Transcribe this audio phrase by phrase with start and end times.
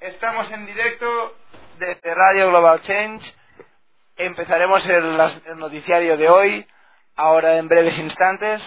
[0.00, 1.06] Estamos en directo
[1.78, 3.24] desde Radio Global Change.
[4.16, 6.66] Empezaremos el, noticiario de hoy,
[7.14, 8.60] ahora en breves instantes.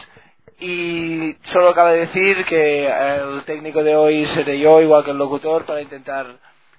[0.60, 5.66] Y solo cabe decir que el técnico de hoy seré yo, igual que el locutor,
[5.66, 6.26] para intentar,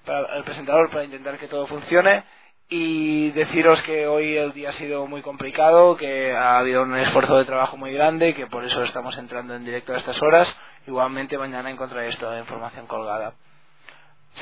[0.05, 2.23] para el presentador, para intentar que todo funcione.
[2.69, 7.37] Y deciros que hoy el día ha sido muy complicado, que ha habido un esfuerzo
[7.37, 10.47] de trabajo muy grande, que por eso estamos entrando en directo a estas horas.
[10.87, 13.33] Igualmente mañana encontraréis toda la información colgada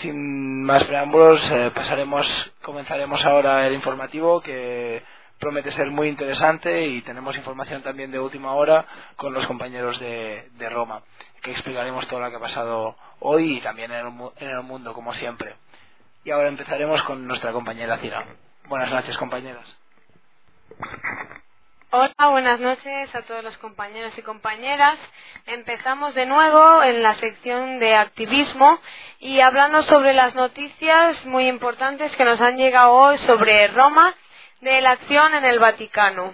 [0.01, 2.25] sin más preámbulos, eh, pasaremos,
[2.61, 5.03] comenzaremos ahora el informativo que
[5.39, 8.85] promete ser muy interesante y tenemos información también de última hora
[9.15, 11.01] con los compañeros de, Roma,
[11.41, 14.05] que explicaremos todo lo que ha pasado hoy y también en
[14.39, 15.55] el, mundo, como siempre.
[16.23, 18.25] Y ahora empezaremos con nuestra compañera Cira.
[18.67, 19.65] Buenas noches, compañeras.
[21.91, 24.97] Hola, buenas noches a todos los compañeros y compañeras.
[25.45, 28.79] Empezamos de nuevo en la sección de activismo
[29.19, 34.13] y hablando sobre las noticias muy importantes que nos han llegado hoy sobre Roma
[34.61, 36.33] de la acción en el Vaticano.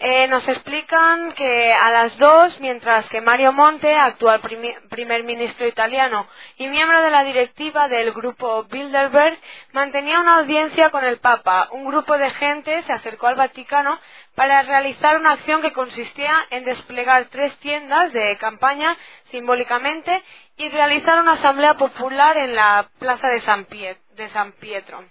[0.00, 4.40] Eh, nos explican que a las dos, mientras que Mario Monte, actual
[4.88, 9.36] primer ministro italiano y miembro de la directiva del grupo Bilderberg,
[9.72, 13.98] mantenía una audiencia con el Papa, un grupo de gente se acercó al Vaticano
[14.38, 18.96] para realizar una acción que consistía en desplegar tres tiendas de campaña
[19.32, 20.22] simbólicamente
[20.56, 25.04] y realizar una asamblea popular en la plaza de San, Pietro.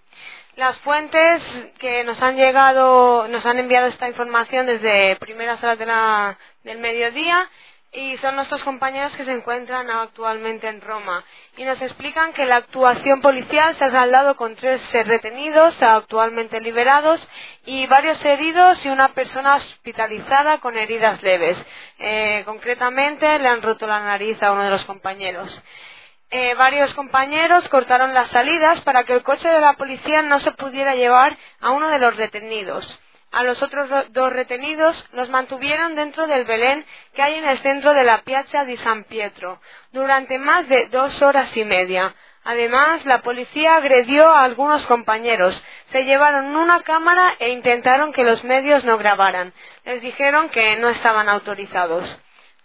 [0.55, 1.41] Las fuentes
[1.77, 7.49] que nos han llegado, nos han enviado esta información desde primeras horas del mediodía
[7.93, 11.23] y son nuestros compañeros que se encuentran actualmente en Roma
[11.55, 17.19] y nos explican que la actuación policial se ha saldado con tres retenidos actualmente liberados
[17.65, 21.57] y varios heridos y una persona hospitalizada con heridas leves.
[21.99, 25.49] Eh, concretamente le han roto la nariz a uno de los compañeros.
[26.29, 30.51] Eh, varios compañeros cortaron las salidas para que el coche de la policía no se
[30.51, 32.85] pudiera llevar a uno de los retenidos.
[33.31, 37.93] A los otros dos retenidos los mantuvieron dentro del Belén que hay en el centro
[37.93, 39.59] de la Piazza di San Pietro
[39.91, 42.15] durante más de dos horas y media.
[42.45, 45.53] Además, la policía agredió a algunos compañeros,
[45.91, 49.51] se llevaron una cámara e intentaron que los medios no grabaran.
[49.83, 52.09] Les dijeron que no estaban autorizados.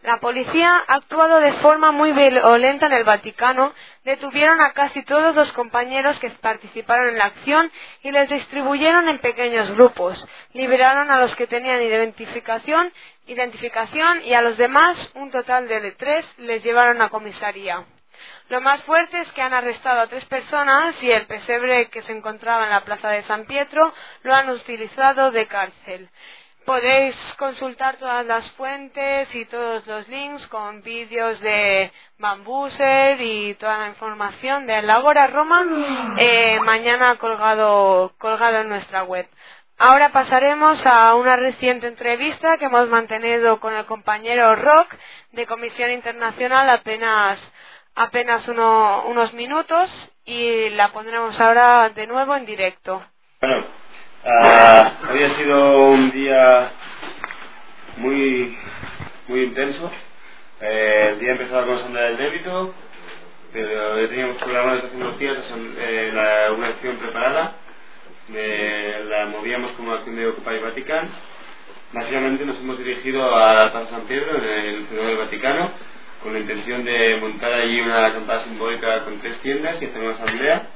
[0.02, 3.72] La policía ha actuado de forma muy violenta en el Vaticano,
[4.04, 7.70] detuvieron a casi todos los compañeros que participaron en la acción
[8.02, 10.18] y les distribuyeron en pequeños grupos.
[10.52, 12.92] Liberaron a los que tenían identificación,
[13.26, 17.84] identificación y a los demás, un total de tres, les llevaron a comisaría.
[18.48, 22.12] Lo más fuerte es que han arrestado a tres personas y el pesebre que se
[22.12, 26.08] encontraba en la plaza de San Pietro lo han utilizado de cárcel.
[26.64, 31.90] Podéis consultar todas las fuentes y todos los links con vídeos de
[32.22, 35.66] Bambuser y toda la información de Labora Roma
[36.16, 39.26] eh, mañana colgado, colgado en nuestra web.
[39.76, 44.94] Ahora pasaremos a una reciente entrevista que hemos mantenido con el compañero Rock
[45.32, 47.40] de Comisión Internacional apenas,
[47.96, 49.90] apenas unos minutos
[50.24, 53.02] y la pondremos ahora de nuevo en directo.
[54.24, 56.70] Ah, había sido un día
[57.96, 58.56] muy
[59.26, 59.90] muy intenso.
[60.62, 62.72] Eh, el día empezaba con asamblea del débito,
[63.52, 65.36] pero ya teníamos programado desde hace unos días
[65.78, 67.56] eh, una acción preparada.
[69.08, 71.08] la movíamos como acción de Occupy Vaticano.
[71.92, 75.70] Básicamente nos hemos dirigido a la Plaza San Pedro, en el centro del Vaticano,
[76.22, 80.14] con la intención de montar allí una acampada simbólica con tres tiendas y hacer una
[80.14, 80.68] asamblea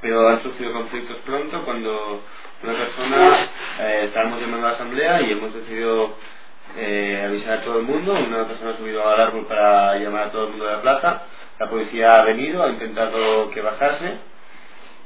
[0.00, 2.22] pero han surgido conflictos pronto cuando
[2.62, 3.48] una persona,
[3.80, 6.16] eh, estábamos llamando a la asamblea y hemos decidido
[6.76, 10.30] eh, avisar a todo el mundo, una persona ha subido al árbol para llamar a
[10.30, 11.22] todo el mundo de la plaza,
[11.58, 14.18] la policía ha venido, ha intentado que bajase.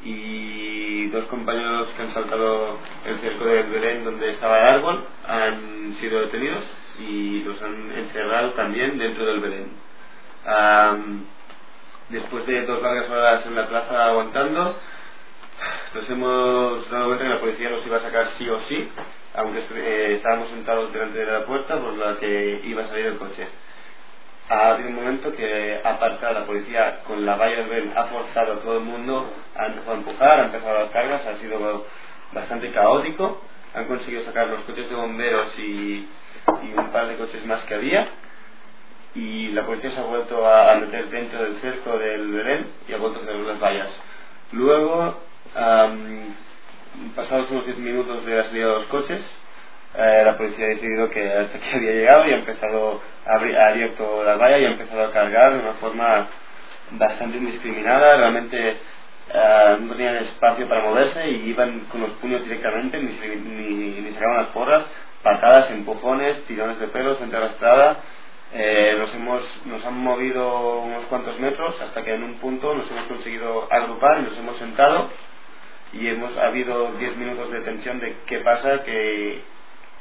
[0.03, 5.97] Y dos compañeros que han saltado el cerco del Belén donde estaba el árbol han
[6.01, 6.65] sido detenidos
[6.99, 9.69] y los han encerrado también dentro del Belén.
[12.09, 14.77] Después de dos largas horas en la plaza aguantando,
[15.95, 18.89] nos hemos dado cuenta que la policía nos iba a sacar sí o sí,
[19.35, 23.19] aunque eh, estábamos sentados delante de la puerta por la que iba a salir el
[23.19, 23.47] coche.
[24.49, 28.55] ha habido un momento que aparte la policía con la valla del Ben ha forzado
[28.55, 31.87] a todo el mundo, ha empezado a empujar, ha empezado las cargas, ha sido
[32.33, 33.41] bastante caótico,
[33.75, 36.09] han conseguido sacar los coches de bomberos y,
[36.77, 38.09] un par de coches más que había
[39.15, 42.97] y la policía se ha vuelto a meter dentro del cerco del Belén y ha
[42.97, 43.89] vuelto a cerrar las vallas.
[44.53, 45.21] Luego,
[47.15, 49.21] pasados unos 10 minutos de la salida de los coches,
[49.95, 53.57] eh, la policía ha decidido que hasta aquí había llegado y ha empezado a abrir,
[53.57, 56.29] ha abierto la valla y ha empezado a cargar de una forma
[56.93, 58.17] bastante indiscriminada.
[58.17, 58.77] Realmente
[59.33, 64.13] eh, no tenían espacio para moverse y iban con los puños directamente, ni, ni, ni
[64.15, 64.85] sacaban las porras,
[65.23, 67.99] patadas, empujones, tirones de pelo, gente arrastrada.
[68.53, 72.91] Eh, nos, hemos, nos han movido unos cuantos metros hasta que en un punto nos
[72.91, 75.09] hemos conseguido agrupar y nos hemos sentado
[75.93, 79.43] y hemos habido 10 minutos de tensión de qué pasa, que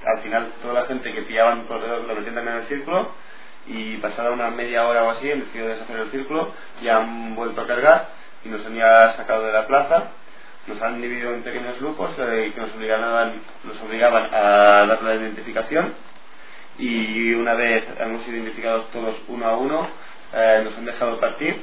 [0.05, 3.11] al final toda la gente que pillaban por lo metían también en el círculo
[3.67, 7.61] y pasada una media hora o así han decidido deshacer el círculo y han vuelto
[7.61, 8.07] a cargar
[8.43, 10.11] y nos han ya sacado de la plaza.
[10.67, 15.15] Nos han dividido en pequeños grupos eh, que nos obligaban, nos obligaban a dar la
[15.15, 15.93] identificación
[16.77, 19.89] y una vez hemos sido identificados todos uno a uno
[20.31, 21.61] eh, nos han dejado partir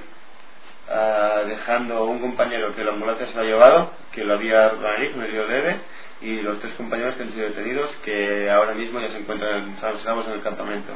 [0.89, 4.83] eh, dejando un compañero que la ambulancia se lo ha llevado que lo había roto
[4.83, 5.77] la nariz, leve
[6.23, 10.27] y los tres compañeros que han sido detenidos que ahora mismo ya se encuentran salvos
[10.27, 10.93] en el campamento.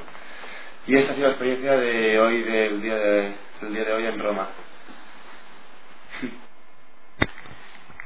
[0.87, 4.06] Y esta ha sido la experiencia de hoy, del día de, del día de hoy
[4.06, 4.48] en Roma.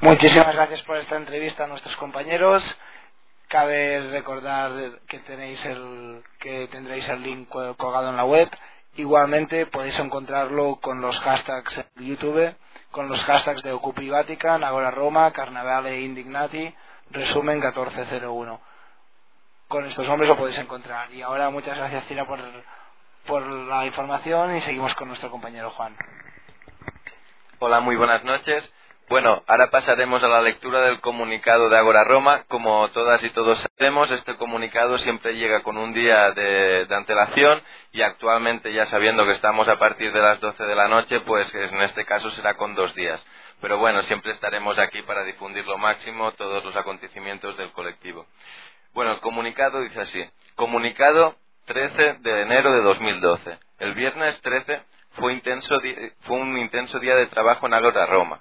[0.00, 2.62] Muchísimas gracias por esta entrevista a nuestros compañeros.
[3.48, 4.72] Cabe recordar
[5.08, 8.48] que tenéis el que tendréis el link colgado en la web.
[8.96, 12.54] Igualmente podéis encontrarlo con los hashtags en YouTube,
[12.92, 16.72] con los hashtags de Ocupi Vatican, Agora Roma, Carnavale Indignati,
[17.10, 18.60] resumen 1401.
[19.66, 21.12] Con estos nombres lo podéis encontrar.
[21.12, 22.38] Y ahora muchas gracias Cira por,
[23.26, 25.96] por la información y seguimos con nuestro compañero Juan.
[27.58, 28.62] Hola, muy buenas noches.
[29.06, 32.44] Bueno, ahora pasaremos a la lectura del comunicado de Agora Roma.
[32.48, 37.60] Como todas y todos sabemos, este comunicado siempre llega con un día de, antelación
[37.92, 41.46] y actualmente, ya sabiendo que estamos a partir de las 12 de la noche, pues
[41.54, 43.20] en este caso será con dos días.
[43.60, 48.26] Pero bueno, siempre estaremos aquí para difundir lo máximo todos los acontecimientos del colectivo.
[48.94, 50.24] Bueno, el comunicado dice así.
[50.54, 51.36] Comunicado
[51.66, 53.58] 13 de enero de 2012.
[53.80, 54.80] El viernes 13
[55.18, 55.78] fue, intenso,
[56.22, 58.40] fue un intenso día de trabajo en Agora Roma.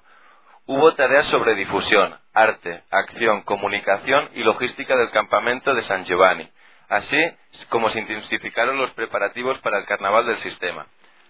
[0.66, 6.48] Hubo tareas sobre difusión, arte, acción, comunicación y logística del campamento de San Giovanni,
[6.88, 7.18] así
[7.68, 10.86] como se intensificaron los preparativos para el carnaval del sistema.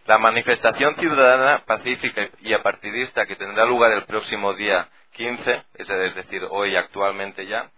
[0.07, 6.47] La manifestación ciudadana pacífica y apartidista que tendrá lugar el próximo día 15, es decir,
[6.51, 7.71] hoy actualmente ya,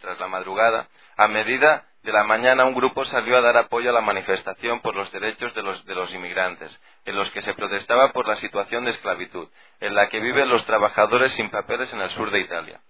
[0.00, 3.92] tras la madrugada, a medida de la mañana un grupo salió a dar apoyo a
[3.94, 6.70] la manifestación por los derechos de los, inmigrantes,
[7.06, 9.48] en los que se protestaba por la situación de esclavitud,
[9.80, 12.80] en la que viven los trabajadores sin papeles en el sur de Italia.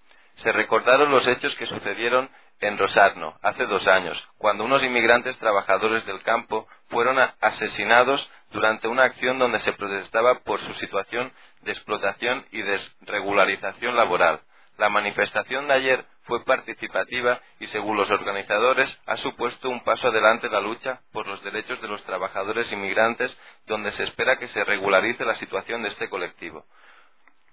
[0.43, 2.29] Se recordaron los hechos que sucedieron
[2.61, 9.05] en Rosarno, hace dos años, cuando unos inmigrantes trabajadores del campo fueron asesinados durante una
[9.05, 11.33] acción donde se protestaba por su situación
[11.63, 14.41] de explotación y desregularización laboral.
[14.77, 20.47] La manifestación de ayer fue participativa y, según los organizadores, ha supuesto un paso adelante
[20.47, 23.35] en la lucha por los derechos de los trabajadores inmigrantes,
[23.67, 26.65] donde se espera que se regularice la situación de este colectivo.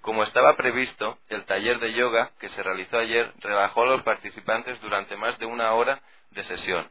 [0.02, 4.82] Como estaba previsto, el taller de yoga que se realizó ayer relajó a los participantes
[4.82, 6.90] durante más de una hora de sesión.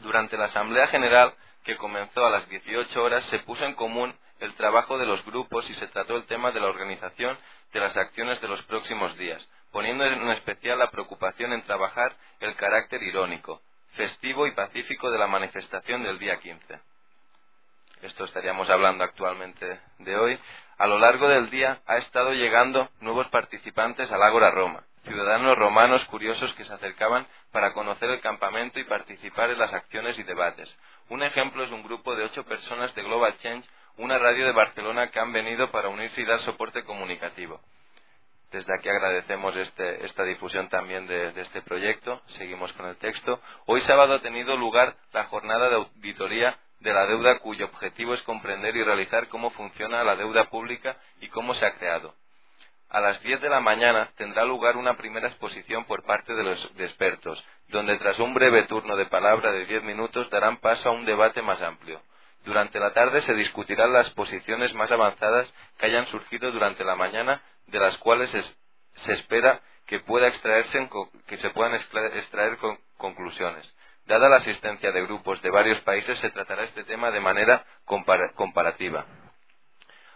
[0.00, 4.54] Durante la Asamblea General que comenzó a las 18 horas, se puso en común el
[4.54, 7.38] trabajo de los grupos y se trató el tema de la organización
[7.72, 9.42] de las acciones de los próximos días,
[9.74, 13.60] poniendo en especial la preocupación en trabajar el carácter irónico,
[13.96, 16.78] festivo y pacífico de la manifestación del día 15.
[18.02, 20.38] Esto estaríamos hablando actualmente de hoy.
[20.78, 26.04] A lo largo del día ha estado llegando nuevos participantes al Ágora Roma, ciudadanos romanos
[26.04, 30.72] curiosos que se acercaban para conocer el campamento y participar en las acciones y debates.
[31.08, 35.10] Un ejemplo es un grupo de ocho personas de Global Change, una radio de Barcelona
[35.10, 37.60] que han venido para unirse y dar soporte comunicativo.
[38.54, 42.22] Desde aquí agradecemos este, esta difusión también de, este proyecto.
[42.38, 43.40] Seguimos con el texto.
[43.66, 48.22] Hoy sábado ha tenido lugar la jornada de auditoría de la deuda cuyo objetivo es
[48.22, 52.14] comprender y realizar cómo funciona la deuda pública y cómo se ha creado.
[52.90, 56.64] A las 10 de la mañana tendrá lugar una primera exposición por parte de los
[56.78, 61.04] expertos, donde tras un breve turno de palabra de 10 minutos darán paso a un
[61.04, 62.00] debate más amplio.
[62.44, 67.40] Durante la tarde se discutirán las posiciones más avanzadas que hayan surgido durante la mañana,
[67.66, 68.44] de las cuales es,
[69.04, 70.88] se espera que pueda extraerse
[71.26, 73.64] que se puedan extraer con conclusiones.
[74.06, 77.64] Dada la asistencia de grupos de varios países, se tratará este tema de manera
[78.34, 79.06] comparativa.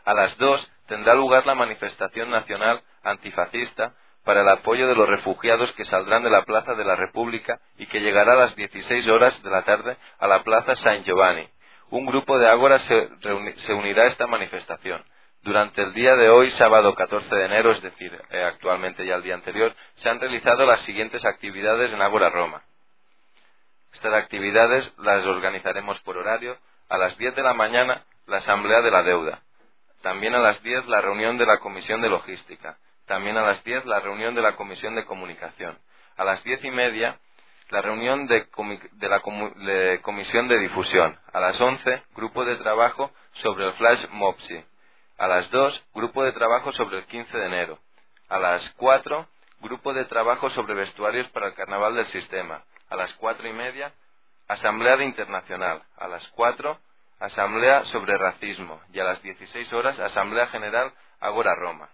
[0.04, 5.72] A las dos tendrá lugar la manifestación nacional antifascista para el apoyo de los refugiados
[5.72, 9.42] que saldrán de la Plaza de la República y que llegará a las 16 horas
[9.42, 11.48] de la tarde a la Plaza San Giovanni.
[11.90, 15.02] Un grupo de ágoras se, unirá a esta manifestación.
[15.42, 19.23] Durante el día de hoy, sábado 14 de enero, es decir, eh, actualmente ya el
[19.23, 22.62] día anterior, se han realizado las siguientes actividades en Ágora Roma.
[23.95, 26.57] Estas actividades las organizaremos por horario.
[26.88, 29.42] A las 10 de la mañana, la Asamblea de la Deuda.
[30.02, 32.76] También a las 10, la reunión de la Comisión de Logística.
[33.07, 35.78] También a las 10 la reunión de la Comisión de Comunicación.
[36.16, 37.18] A las diez y media
[37.71, 38.47] la reunión de,
[39.00, 39.21] la
[40.00, 41.18] Comisión de Difusión.
[41.33, 43.11] A las 11 grupo de trabajo
[43.42, 44.64] sobre el Flash Mopsi.
[45.18, 47.78] A las 2 grupo de trabajo sobre el 15 de enero.
[48.28, 49.26] A las 4
[49.60, 52.62] grupo de trabajo sobre vestuarios para el Carnaval del Sistema.
[52.88, 53.92] A las cuatro y media
[54.48, 55.82] Asamblea de Internacional.
[55.98, 56.78] A las 4
[57.20, 58.80] Asamblea sobre Racismo.
[58.92, 61.88] Y a las 16 horas Asamblea General Agora Roma.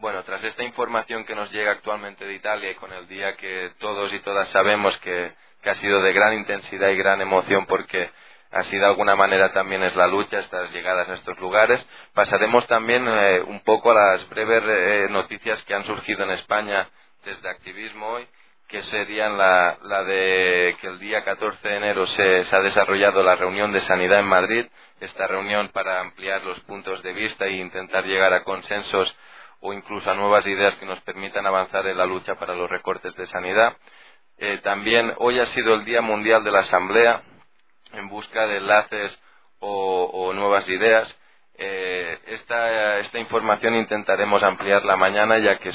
[0.00, 3.72] Bueno, tras esta información que nos llega actualmente de Italia y con el día que
[3.78, 5.32] todos y todas sabemos que,
[5.62, 8.10] ha sido de gran intensidad y gran emoción porque
[8.52, 11.80] así de alguna manera también es la lucha, estas llegadas a estos lugares,
[12.14, 16.88] pasaremos también eh, un poco a las breves eh, noticias que han surgido en España
[17.24, 18.26] desde activismo hoy,
[18.68, 19.76] que serían la,
[20.06, 24.20] de que el día 14 de enero se, se ha desarrollado la reunión de sanidad
[24.20, 24.66] en Madrid,
[25.00, 29.12] esta reunión para ampliar los puntos de vista e intentar llegar a consensos
[29.60, 33.14] o incluso a nuevas ideas que nos permitan avanzar en la lucha para los recortes
[33.16, 33.76] de sanidad.
[34.38, 37.22] Eh, también hoy ha sido el Día Mundial de la Asamblea
[37.92, 39.12] en busca de enlaces
[39.60, 41.08] o, nuevas ideas.
[41.58, 45.72] Eh, esta, información intentaremos ampliarla mañana ya que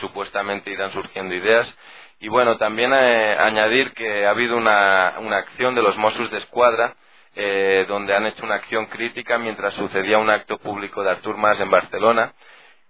[0.00, 1.68] supuestamente irán surgiendo ideas.
[2.20, 6.96] Y bueno, también eh, añadir que ha habido una, acción de los Mossos de Escuadra
[7.88, 11.70] donde han hecho una acción crítica mientras sucedía un acto público de Artur Mas en
[11.70, 12.34] Barcelona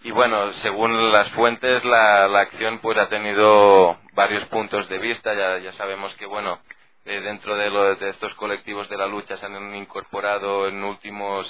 [0.05, 5.33] y bueno, según las fuentes, la, acción pues ha tenido varios puntos de vista.
[5.35, 6.59] Ya, ya sabemos que, bueno,
[7.05, 11.47] eh, dentro de, de, estos colectivos de la lucha se han incorporado en, últimos,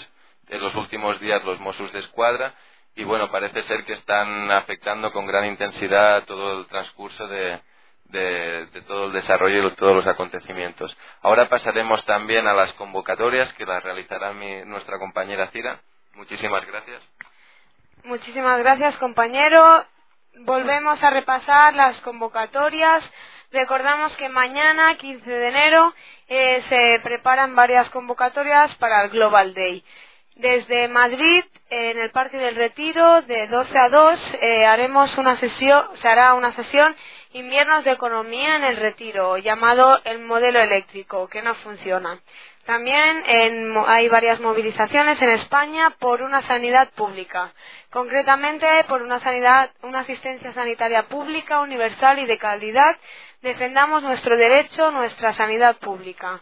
[0.49, 2.54] en los últimos días los Mossos de Escuadra.
[2.94, 7.59] Y bueno, parece ser que están afectando con gran intensidad todo el transcurso de,
[8.12, 10.94] de, todo el desarrollo y todos los acontecimientos.
[11.23, 15.80] Ahora pasaremos también a las convocatorias que las realizará mi, nuestra compañera Cira.
[16.14, 17.02] Muchísimas gracias.
[18.04, 19.85] Muchísimas gracias, compañero.
[20.40, 23.02] Volvemos a repasar las convocatorias.
[23.52, 25.94] Recordamos que mañana, 15 de enero,
[26.28, 29.85] eh, se preparan varias convocatorias para el Global Day.
[30.37, 35.85] Desde Madrid, en el Parque del Retiro, de 12 a 2, eh, haremos una sesión,
[36.00, 36.97] se hará una sesión
[37.35, 42.21] Inviernos de Economía en el Retiro, llamado el modelo eléctrico, que no funciona.
[42.66, 43.25] También
[43.87, 47.50] hay varias movilizaciones en España por una sanidad pública,
[47.90, 52.97] concretamente por una sanidad, una asistencia sanitaria pública, universal y de calidad.
[53.42, 56.40] Defendamos nuestro derecho, nuestra sanidad pública.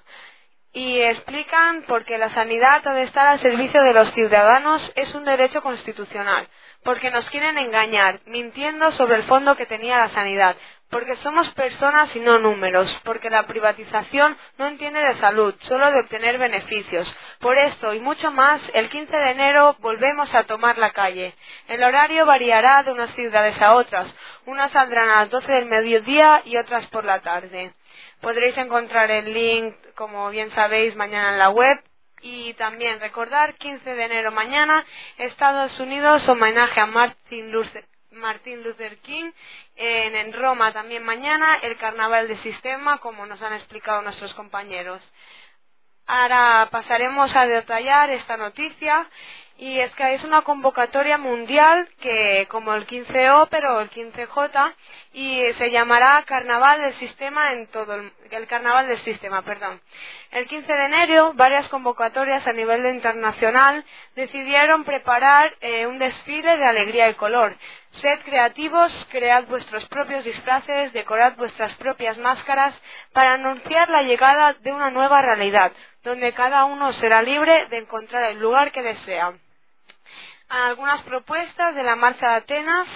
[0.74, 5.14] Y explican por qué la sanidad ha de estar al servicio de los ciudadanos es
[5.14, 6.46] un derecho constitucional,
[6.84, 10.56] porque nos quieren engañar, mintiendo sobre el fondo que tenía la sanidad,
[10.90, 16.00] porque somos personas y no números, porque la privatización no entiende de salud, solo de
[16.00, 17.10] obtener beneficios.
[17.38, 21.34] Por esto y mucho más, el 15 de enero volvemos a tomar la calle.
[21.68, 24.06] El horario variará de unas ciudades a otras.
[24.46, 27.72] Unas saldrán a las 12 del mediodía y otras por la tarde.
[28.20, 31.80] Podréis encontrar el link, como bien sabéis, mañana en la web.
[32.22, 34.84] Y también recordar, 15 de enero mañana,
[35.16, 39.30] Estados Unidos homenaje a Martin Luther, Luther King
[39.76, 45.00] en, Roma también mañana el carnaval de sistema, como nos han explicado nuestros compañeros.
[46.06, 49.08] Ahora pasaremos a detallar esta noticia
[49.60, 54.74] y es que es una convocatoria mundial que como el 15O pero el 15J
[55.12, 59.78] y se llamará Carnaval del Sistema en todo el, Carnaval del Sistema, perdón.
[60.30, 63.84] El 15 de enero varias convocatorias a nivel internacional
[64.16, 67.54] decidieron preparar eh, un desfile de alegría y color
[68.00, 72.74] Sed creativos, cread vuestros propios disfraces, decorad vuestras propias máscaras
[73.12, 78.30] para anunciar la llegada de una nueva realidad, donde cada uno será libre de encontrar
[78.30, 79.34] el lugar que desea.
[80.50, 82.88] Algunas propuestas de la Marcha de Atenas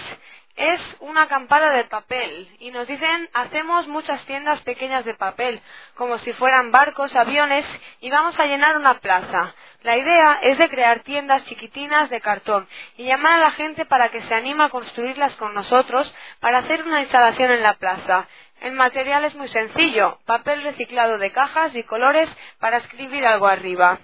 [0.57, 5.61] es una acampada de papel y nos dicen hacemos muchas tiendas pequeñas de papel,
[5.95, 7.65] como si fueran barcos, aviones
[8.01, 9.55] y vamos a llenar una plaza.
[9.83, 14.09] La idea es de crear tiendas chiquitinas de cartón y llamar a la gente para
[14.09, 18.27] que se anime a construirlas con nosotros para hacer una instalación en la plaza.
[18.59, 23.97] El material es muy sencillo, papel reciclado de cajas y colores para escribir algo arriba.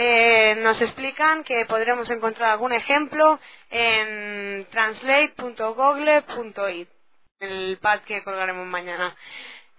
[0.00, 6.88] Eh, nos explican que podremos encontrar algún ejemplo en translate.google.it,
[7.40, 9.16] el pad que colgaremos mañana.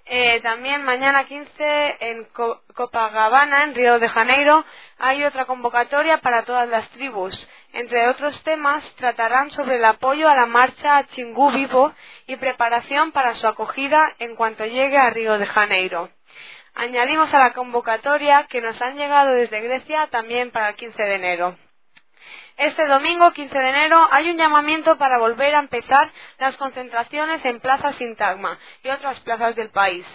[0.06, 2.28] Eh, también mañana 15 en
[2.76, 4.66] Copacabana, en Río de Janeiro,
[4.98, 7.34] hay otra convocatoria para todas las tribus.
[7.72, 11.94] Entre otros temas, tratarán sobre el apoyo a la marcha Chingú Vivo
[12.28, 16.10] y preparación para su acogida en cuanto llegue a Río de Janeiro.
[16.76, 21.16] Añadimos a la convocatoria que nos han llegado desde Grecia también para el 15 de
[21.16, 21.58] enero.
[22.58, 27.62] Este domingo 15 de enero hay un llamamiento para volver a empezar las concentraciones en
[27.62, 30.06] Plaza Sintagma y otras plazas del país.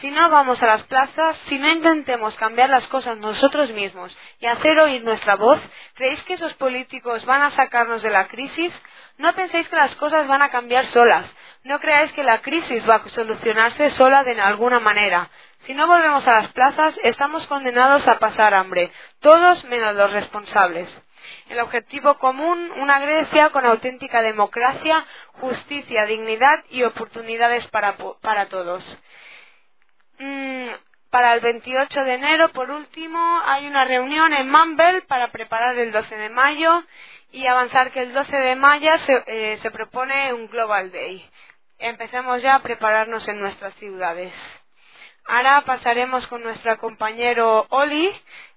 [0.00, 4.46] Si no vamos a las plazas, si no intentemos cambiar las cosas nosotros mismos y
[4.46, 5.58] hacer oír nuestra voz,
[5.94, 8.72] ¿creéis que esos políticos van a sacarnos de la crisis?
[9.16, 11.24] No penséis que las cosas van a cambiar solas.
[11.64, 15.30] No creáis que la crisis va a solucionarse sola de alguna manera.
[15.66, 20.88] Si no volvemos a las plazas, estamos condenados a pasar hambre, todos menos los responsables
[21.48, 25.04] el objetivo común, una Grecia con auténtica democracia,
[25.34, 27.96] justicia, dignidad y oportunidades para,
[28.48, 28.82] todos.
[30.18, 30.68] Mm,
[31.10, 35.92] para el 28 de enero, por último, hay una reunión en Mumble para preparar el
[35.92, 36.82] 12 de mayo
[37.32, 38.90] y avanzar que el 12 de mayo
[39.26, 41.24] eh, se propone un Global Day.
[41.78, 44.32] Empecemos ya a prepararnos en nuestras ciudades.
[45.28, 48.12] Ahora pasaremos con nuestro compañero Oli,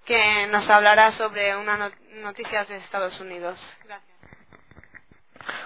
[0.06, 3.58] que nos hablará sobre unas noticias de Estados Unidos.
[3.84, 4.10] Gracias.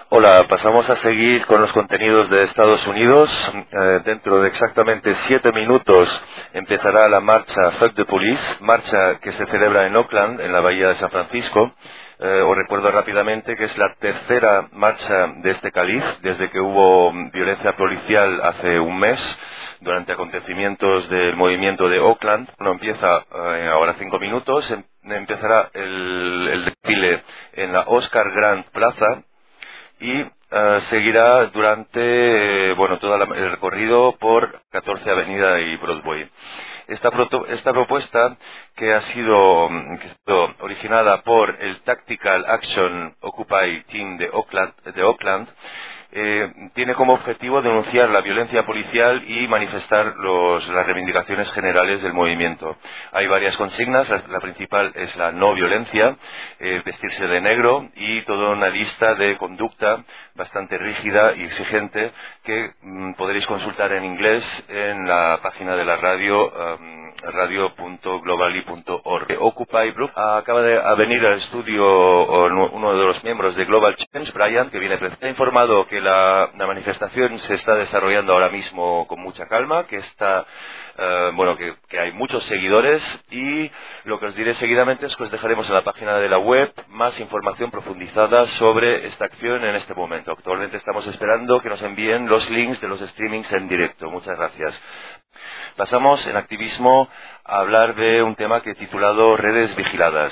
[0.09, 3.29] Hola, pasamos a seguir con los contenidos de Estados Unidos.
[3.71, 6.09] Eh, dentro de exactamente siete minutos
[6.53, 10.89] empezará la marcha Fuck the Police, marcha que se celebra en Oakland, en la bahía
[10.89, 11.71] de San Francisco.
[12.17, 17.11] Eh, os recuerdo rápidamente que es la tercera marcha de este caliz desde que hubo
[17.31, 19.19] violencia policial hace un mes
[19.85, 22.49] durante acontecimientos del movimiento de Oakland.
[22.59, 27.23] No empieza eh, ahora cinco minutos, em, empezará el, desfile
[27.53, 29.23] en la Oscar Grant Plaza
[30.01, 36.29] y eh, seguirá durante eh, bueno todo el recorrido por 14 Avenida y Broadway.
[36.87, 37.09] Esta,
[37.49, 38.37] esta propuesta
[38.75, 44.73] que ha sido, que ha sido originada por el Tactical Action Occupy Team de Oakland,
[44.83, 45.47] de Oakland
[46.17, 52.77] eh, tiene como objetivo denunciar la violencia policial y manifestar las reivindicaciones generales del movimiento.
[53.11, 56.15] Hay varias consignas, la, principal es la no violencia,
[56.61, 62.11] eh, vestirse de negro y toda una lista de conducta bastante rígida y exigente
[62.43, 66.75] que mm, podréis consultar en inglés en la página de la radio.
[66.75, 69.37] Um, radio.globally.org.
[69.39, 74.69] Occupy Group acaba de venir al estudio uno de los miembros de Global Change, Brian,
[74.69, 79.85] que viene ha informado que la, manifestación se está desarrollando ahora mismo con mucha calma,
[79.87, 80.45] que está
[80.97, 83.69] eh, bueno, que, hay muchos seguidores y
[84.05, 86.71] lo que os diré seguidamente es que os dejaremos en la página de la web
[86.89, 90.31] más información profundizada sobre esta acción en este momento.
[90.31, 94.09] Actualmente estamos esperando que nos envíen los links de los streamings en directo.
[94.09, 94.73] Muchas gracias.
[95.75, 97.09] Pasamos en activismo
[97.43, 100.31] a hablar de un tema que he titulado redes vigiladas.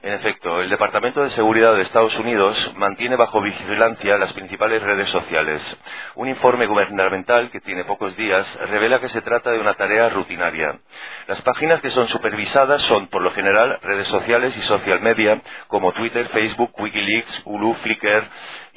[0.00, 5.08] En efecto, el Departamento de Seguridad de Estados Unidos mantiene bajo vigilancia las principales redes
[5.10, 5.60] sociales.
[6.14, 10.78] Un informe gubernamental que tiene pocos días revela que se trata de una tarea rutinaria.
[11.26, 15.92] Las páginas que son supervisadas son, por lo general, redes sociales y social media como
[15.92, 18.24] Twitter, Facebook, Wikileaks, Hulu, Flickr,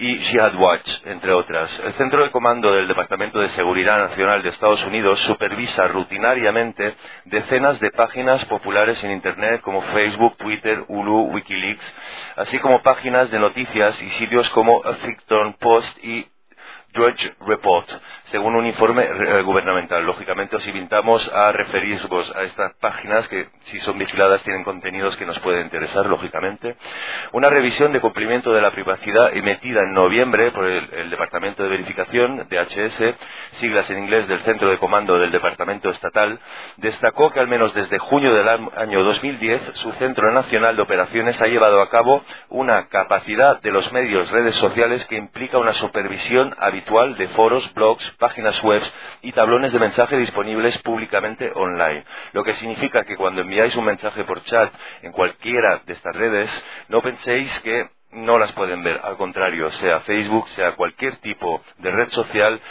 [0.01, 1.69] y Jihad Watch, entre otras.
[1.85, 7.79] El Centro de Comando del Departamento de Seguridad Nacional de Estados Unidos supervisa rutinariamente decenas
[7.79, 11.85] de páginas populares en Internet como Facebook, Twitter, Hulu, Wikileaks,
[12.37, 16.25] así como páginas de noticias y sitios como Huffington Post y
[16.93, 17.87] Drudge Report,
[18.31, 20.05] según un informe eh, gubernamental.
[20.05, 25.25] Lógicamente os invitamos a referirvos a estas páginas que, si son vigiladas, tienen contenidos que
[25.25, 26.75] nos pueden interesar, lógicamente.
[27.33, 32.47] Una revisión de cumplimiento de la privacidad emitida en noviembre por el, Departamento de Verificación,
[32.49, 33.15] DHS,
[33.59, 36.39] siglas en inglés del Centro de Comando del Departamento Estatal,
[36.77, 41.47] destacó que al menos desde junio del año 2010 su Centro Nacional de Operaciones ha
[41.47, 47.17] llevado a cabo una capacidad de los medios redes sociales que implica una supervisión habitual
[47.17, 48.83] de foros, blogs, páginas web
[49.23, 52.03] y tablones de mensaje disponibles públicamente online.
[52.33, 56.49] Lo que significa que cuando enviáis un mensaje por chat en cualquiera de estas redes,
[56.87, 59.01] no penséis que no las pueden ver.
[59.03, 62.61] Al contrario, sea Facebook, sea cualquier tipo de red social,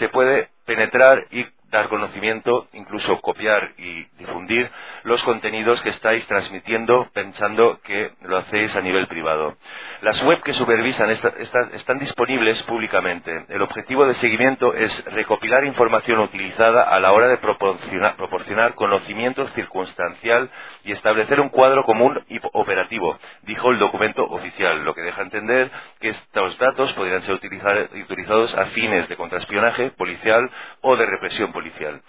[0.00, 4.68] se puede penetrar y dar conocimiento, incluso copiar y difundir
[5.04, 9.56] los contenidos que estáis transmitiendo pensando que lo hacéis a nivel privado.
[10.00, 13.46] Las web que supervisan están disponibles públicamente.
[13.48, 20.50] El objetivo de seguimiento es recopilar información utilizada a la hora de proporcionar, conocimiento circunstancial
[20.84, 25.68] y establecer un cuadro común y operativo, dijo el documento oficial, lo que deja entender
[26.00, 30.48] que estos datos podrían ser utilizados a fines de contraespionaje policial
[30.80, 32.00] o de represión policial.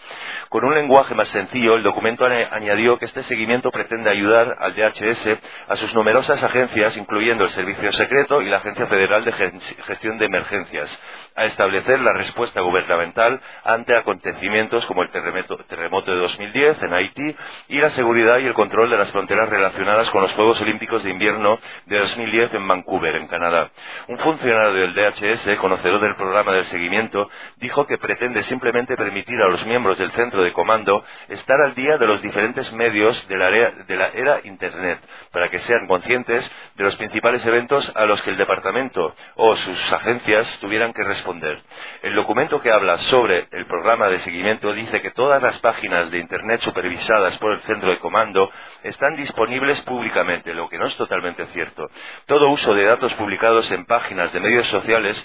[0.50, 5.40] Con un lenguaje más sencillo, el documento añadió que este seguimiento pretende ayudar al DHS
[5.70, 10.26] a sus numerosas agencias, incluyendo el Servicio Secreto y la Agencia Federal de Gestión de
[10.26, 10.90] Emergencias,
[11.36, 17.36] a establecer la respuesta gubernamental ante acontecimientos como el terremoto, de 2010 en Haití
[17.70, 21.12] y la seguridad y el control de las fronteras relacionadas con los Juegos Olímpicos de
[21.12, 23.70] Invierno de 2010 en Vancouver, en Canadá.
[24.08, 29.48] Un funcionario del DHS, conocedor del programa de seguimiento, dijo que pretende simplemente permitir a
[29.48, 34.08] los miembros del centro de comando estar al día de los diferentes medios de la
[34.14, 35.00] era Internet,
[35.32, 39.94] para que sean conscientes de los principales eventos a los que el departamento o sus
[39.94, 41.62] agencias tuvieran que responder
[42.04, 46.20] el documento que habla sobre el programa de seguimiento dice que todas las páginas de
[46.20, 48.50] Internet supervisadas por el centro de comando
[48.84, 51.90] están disponibles públicamente, lo que no es totalmente cierto.
[52.26, 55.18] Todo uso de datos publicados en páginas de medios sociales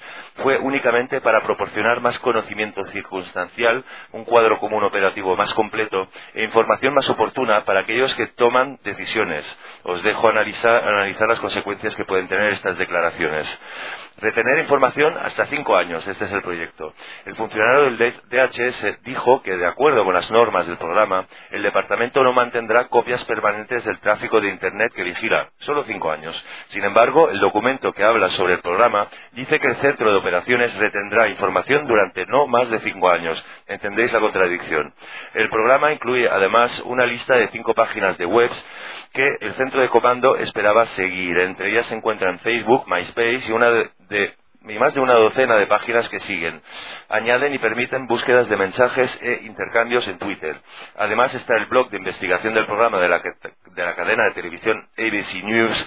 [0.43, 6.95] fue únicamente para proporcionar más conocimiento circunstancial, un cuadro común operativo más completo e información
[6.95, 9.45] más oportuna para aquellos que toman decisiones.
[9.85, 10.83] Os dejo analizar,
[11.29, 13.47] las consecuencias que pueden tener estas declaraciones.
[14.25, 16.95] Retener información hasta cinco años, este es el proyecto.
[17.27, 17.99] El funcionario del
[18.31, 23.23] DHS dijo que, de acuerdo con las normas del programa, el departamento no mantendrá copias
[23.27, 26.35] permanentes del tráfico de Internet que vigila, solo cinco años.
[26.71, 30.75] Sin embargo, el documento que habla sobre el programa dice que el centro de operaciones
[30.77, 33.45] retendrá información durante no más de cinco años.
[33.67, 34.95] ¿Entendéis la contradicción?
[35.35, 38.57] El programa incluye además una lista de cinco páginas de webs
[39.15, 41.39] que el centro de comando esperaba seguir.
[41.39, 43.91] Entre ellas se encuentran Facebook, MySpace y, una de,
[44.79, 46.61] más de una docena de páginas que siguen.
[47.09, 50.57] Añaden y permiten búsquedas de mensajes e intercambios en Twitter.
[50.97, 54.89] Además está el blog de investigación del programa de la, de la cadena de televisión
[54.99, 55.87] ABC News,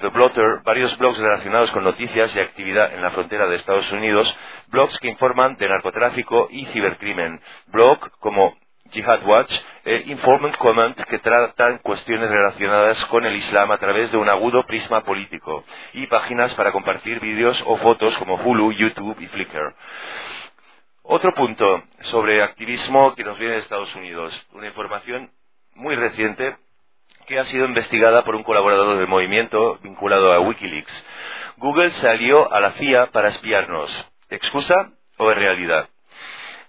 [0.00, 4.32] The Blotter, varios blogs relacionados con noticias y actividad en la frontera de Estados Unidos,
[4.68, 8.56] blogs que informan de narcotráfico y cibercrimen, blog como
[8.94, 9.52] Jihad Watch,
[9.84, 14.64] e Informant Command, que tratan cuestiones relacionadas con el Islam a través de un agudo
[14.64, 19.74] prisma político, y páginas para compartir vídeos o fotos como Hulu, YouTube y Flickr.
[21.02, 25.30] Otro punto sobre activismo que nos viene de Estados Unidos, una información
[25.74, 26.56] muy reciente
[27.26, 30.92] que ha sido investigada por un colaborador del movimiento vinculado a Wikileaks.
[31.56, 33.90] Google salió a la CIA para espiarnos.
[34.30, 35.88] ¿Excusa o es realidad?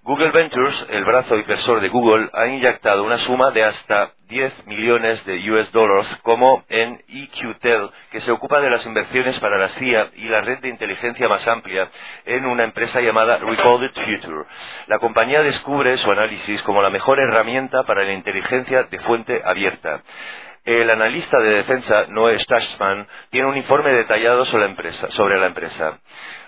[0.05, 5.25] Google Ventures, el brazo inversor de Google, ha inyectado una suma de hasta 10 millones
[5.25, 10.11] de US dólares como en EQTEL, que se ocupa de las inversiones para la CIA
[10.15, 11.89] y la red de inteligencia más amplia
[12.23, 14.45] en una empresa llamada Recorded Future.
[14.85, 20.03] La compañía descubre su análisis como la mejor herramienta para la inteligencia de fuente abierta.
[20.65, 24.45] El analista de defensa Noé Stachman tiene un informe detallado.
[24.45, 25.99] Sobre la empresa.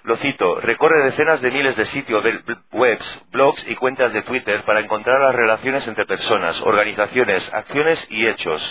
[0.08, 2.24] Lo cito, recorre decenas de miles de sitios
[2.72, 8.26] webs, blogs y cuentas de Twitter para encontrar las relaciones entre personas, organizaciones, acciones y
[8.26, 8.62] hechos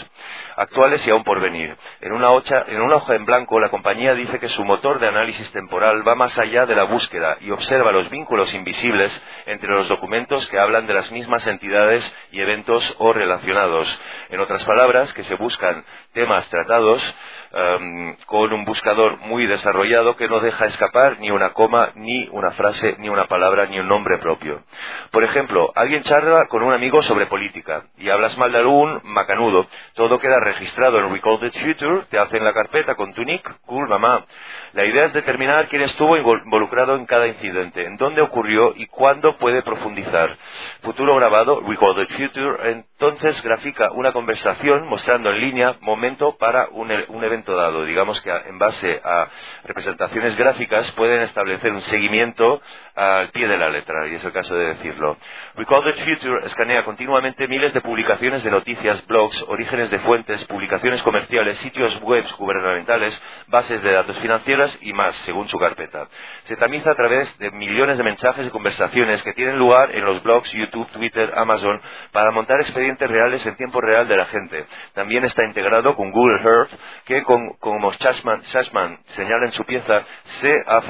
[0.56, 1.76] actuales y aún por venir.
[2.00, 5.08] En una, hoja, en una hoja en blanco, la compañía dice que su motor de
[5.08, 9.12] análisis temporal va más allá de la búsqueda y observa los vínculos invisibles
[9.44, 13.86] entre los documentos que hablan de las mismas entidades y eventos o relacionados.
[14.30, 17.02] En otras palabras, que se buscan temas tratados
[17.52, 22.52] em, con un buscador muy desarrollado que no deja escapar ni una coma, ni una
[22.52, 24.62] frase, ni una palabra, ni un nombre propio.
[25.10, 29.66] Por ejemplo, alguien charla con un amigo sobre política y hablas mal de algún macanudo.
[29.94, 34.24] Todo queda registrado en Recorded Future, te hacen la carpeta con tu nick, cool mamá.
[34.72, 39.36] La idea es determinar quién estuvo involucrado en cada incidente, en dónde ocurrió y cuándo
[39.38, 40.36] puede profundizar.
[40.82, 47.04] Futuro grabado, Recorded Future, entonces grafica una conversación mostrando en línea momento para un, e,
[47.26, 47.84] evento dado.
[47.84, 49.28] Digamos que en base a
[49.64, 52.62] representaciones gráficas pueden establecer un seguimiento
[52.94, 55.18] al pie de la letra, y es el caso de decirlo.
[55.56, 61.58] Recorded Future escanea continuamente miles de publicaciones de noticias, blogs, orígenes de fuentes, publicaciones comerciales,
[61.58, 63.12] sitios web gubernamentales,
[63.48, 66.08] bases de datos financieras y más, según su carpeta.
[66.48, 70.22] Se tamiza a través de millones de mensajes y conversaciones que tienen lugar en los
[70.22, 71.82] blogs, YouTube, Twitter, Amazon,
[72.12, 74.64] para montar expedientes reales en tiempo real de la gente.
[74.94, 76.70] También está integrado con Google Earth,
[77.04, 80.02] que como Shashman señala en su pieza,
[80.40, 80.82] se ha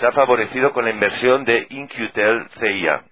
[0.00, 3.02] se ha favorecido con la inversión de InQtel CIA.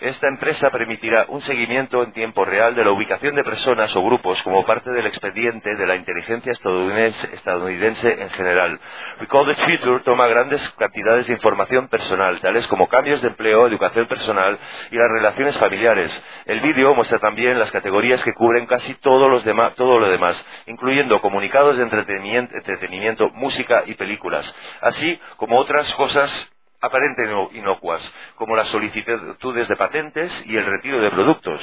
[0.00, 4.40] Esta empresa permitirá un seguimiento en tiempo real de la ubicación de personas o grupos
[4.42, 8.78] como parte del expediente de la inteligencia estadounidense, en general.
[9.18, 14.06] Recall the Future toma grandes cantidades de información personal, tales como cambios de empleo, educación
[14.06, 14.56] personal
[14.92, 16.12] y las relaciones familiares.
[16.46, 19.42] El vídeo muestra también las categorías que cubren casi todo, los
[19.74, 24.46] todo lo demás, incluyendo comunicados de entretenimiento, música y películas,
[24.80, 26.30] así como otras cosas
[26.80, 28.00] aparentemente inocuas,
[28.36, 31.60] como las solicitudes de patentes y el retiro de productos.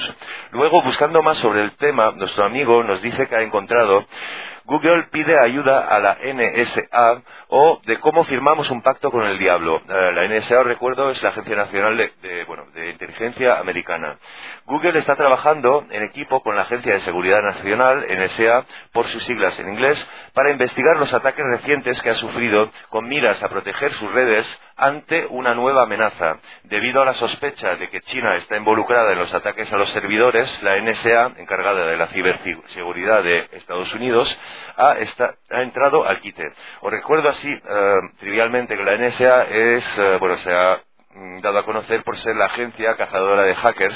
[0.51, 4.05] Luego, buscando más sobre el tema, nuestro amigo nos dice que ha encontrado
[4.65, 9.81] Google pide ayuda a la NSA o de cómo firmamos un pacto con el diablo.
[9.87, 12.11] Eh, la NSA, recuerdo, es la Agencia Nacional de,
[12.73, 14.17] de Inteligencia Americana.
[14.65, 19.53] Google está trabajando en equipo con la Agencia de Seguridad Nacional, NSA, por sus siglas
[19.59, 19.97] en inglés,
[20.33, 25.27] para investigar los ataques recientes que ha sufrido con miras a proteger sus redes ante
[25.27, 26.37] una nueva amenaza.
[26.63, 30.49] Debido a la sospecha de que China está involucrada en los ataques a los servidores,
[30.63, 34.27] la NSA, encargada de la ciberseguridad de Estados Unidos,
[34.77, 34.95] ha,
[35.61, 36.43] entrado al quite.
[36.81, 40.79] Os recuerdo así, eh, trivialmente, que la NSA es, eh, bueno, se ha
[41.13, 43.95] mm, dado a conocer por ser la agencia cazadora de hackers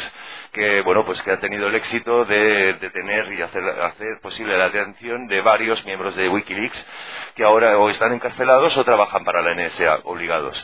[0.52, 4.70] que bueno pues que ha tenido el éxito de detener y hacer, hacer posible la
[4.70, 6.78] detención de varios miembros de WikiLeaks
[7.36, 10.58] que ahora o están encarcelados o trabajan para la NSA obligados.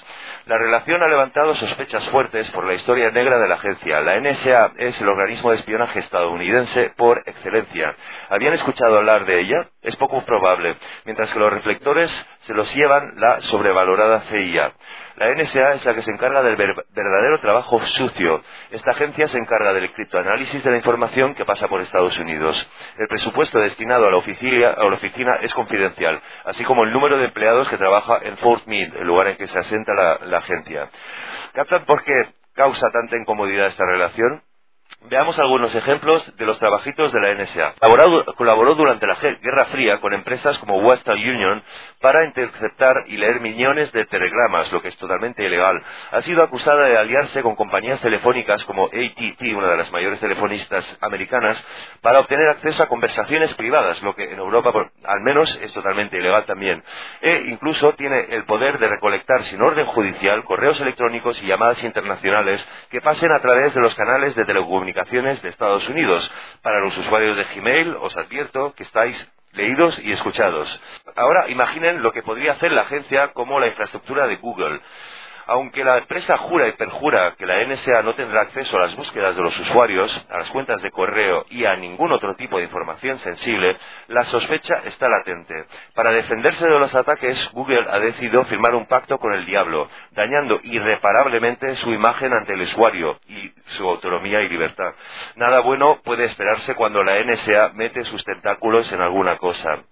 [0.46, 4.00] La relación ha levantado sospechas fuertes por la historia negra de la agencia.
[4.02, 7.96] La NSA es el organismo de espionaje estadounidense por excelencia.
[8.30, 9.70] ¿Habían escuchado hablar de ella?
[9.82, 12.12] Es poco probable, mientras que los reflectores
[12.46, 14.72] se los llevan la sobrevalorada CIA.
[15.18, 18.44] La NSA es la que se encarga del verdadero trabajo sucio.
[18.72, 22.56] Esta agencia se encarga del criptoanálisis de la información que pasa por Estados Unidos.
[22.98, 27.78] El presupuesto destinado a la, oficina, es confidencial, así como el número de empleados que
[27.78, 30.90] trabaja en Fort Meade, el lugar en que se asienta la, la agencia.
[31.54, 32.14] ¿Captan por qué
[32.54, 34.42] causa tanta incomodidad esta relación?
[35.08, 37.76] Veamos algunos ejemplos de los trabajitos de la NSA.
[38.36, 41.62] Colaboró, durante la Guerra Fría con empresas como Western Union
[42.02, 45.82] para interceptar y leer millones de telegramas, lo que es totalmente ilegal.
[46.12, 50.86] Ha sido acusada de aliarse con compañías telefónicas como ATT, una de las mayores telefonistas
[51.02, 51.58] americanas,
[52.02, 54.72] para obtener acceso a conversaciones privadas, lo que en Europa
[55.06, 56.84] al menos es totalmente ilegal también.
[57.22, 62.64] E incluso tiene el poder de recolectar sin orden judicial correos electrónicos y llamadas internacionales
[62.90, 66.32] que pasen a través de los canales de telecomunicaciones de Estados Unidos.
[66.62, 69.16] Para los usuarios de Gmail os advierto que estáis
[69.52, 70.68] leídos y escuchados.
[71.16, 74.80] Ahora imaginen lo que podría hacer la agencia como la infraestructura de Google.
[75.48, 79.36] Aunque la empresa jura y perjura que la NSA no tendrá acceso a las búsquedas
[79.36, 83.20] de los usuarios, a las cuentas de correo y a ningún otro tipo de información
[83.20, 83.78] sensible,
[84.08, 85.54] la sospecha está latente.
[85.94, 90.60] Para defenderse de los ataques, Google ha decidido firmar un pacto con el diablo, dañando
[90.64, 94.94] irreparablemente su imagen ante el usuario y su autonomía y libertad.
[95.36, 99.84] Nada bueno puede esperarse cuando la NSA mete sus tentáculos en alguna cosa.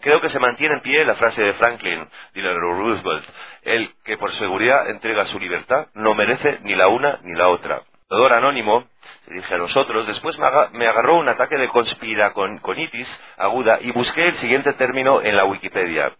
[0.00, 3.24] Creo que se mantiene en pie la frase de Franklin Delano Roosevelt,
[3.66, 7.82] el que por seguridad entrega su libertad no merece ni la una ni la otra.
[8.08, 8.84] El anónimo,
[9.26, 14.40] se dije a nosotros, después me agarró un ataque de conspiraconitis aguda y busqué el
[14.40, 16.12] siguiente término en la Wikipedia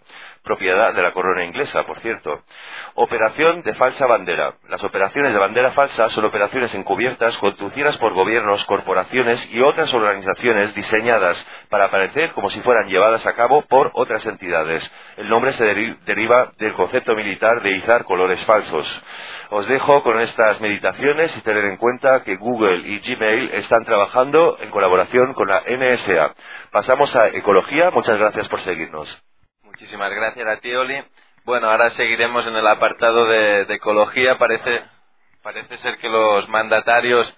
[0.47, 2.41] propiedad de la corona inglesa, por cierto.
[2.95, 4.55] Operación de falsa bandera.
[4.69, 10.75] Las operaciones de bandera falsa son operaciones encubiertas conducidas por gobiernos, corporaciones y otras organizaciones
[10.75, 11.37] diseñadas
[11.69, 14.83] para parecer como si fueran llevadas a cabo por otras entidades.
[15.16, 15.64] El nombre se
[16.05, 18.87] deriva del concepto militar de izar colores falsos.
[19.50, 24.59] Os dejo con estas meditaciones y tener en cuenta que Google y Gmail están trabajando
[24.61, 26.35] en colaboración con la NSA.
[26.70, 27.90] Pasamos a ecología.
[27.90, 29.09] Muchas gracias por seguirnos.
[29.62, 31.02] Muchísimas gracias a ti, Oli.
[31.44, 34.37] Bueno, ahora seguiremos en el apartado de, ecología.
[34.37, 34.83] Parece,
[35.42, 37.33] parece ser que los mandatarios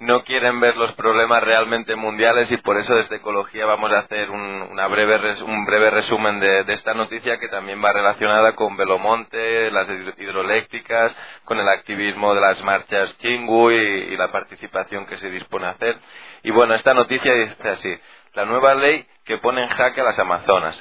[0.00, 4.30] no quieren ver los problemas realmente mundiales y por eso desde Ecología vamos a hacer
[4.30, 9.70] un, una breve, un breve resumen de, esta noticia que también va relacionada con Belomonte,
[9.70, 11.12] las hidroeléctricas,
[11.44, 15.70] con el activismo de las marchas Chingu y, y la participación que se dispone a
[15.70, 15.96] hacer.
[16.42, 17.98] Y bueno, esta noticia dice así,
[18.34, 20.76] la nueva ley que pone en jaque a las Amazonas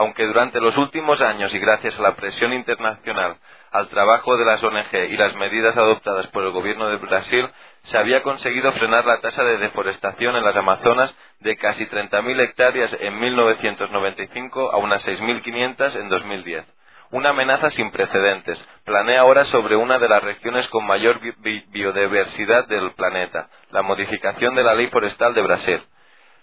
[0.00, 3.36] aunque durante los últimos años y gracias a la presión internacional,
[3.70, 7.46] al trabajo de las ONG y las medidas adoptadas por el gobierno de Brasil,
[7.84, 12.90] se había conseguido frenar la tasa de deforestación en las Amazonas de casi 30.000 hectáreas
[13.00, 16.64] en 1995 a unas 6.500 en 2010.
[17.12, 18.58] Una amenaza sin precedentes.
[18.84, 24.62] Planea ahora sobre una de las regiones con mayor biodiversidad del planeta, la modificación de
[24.62, 25.82] la ley forestal de Brasil.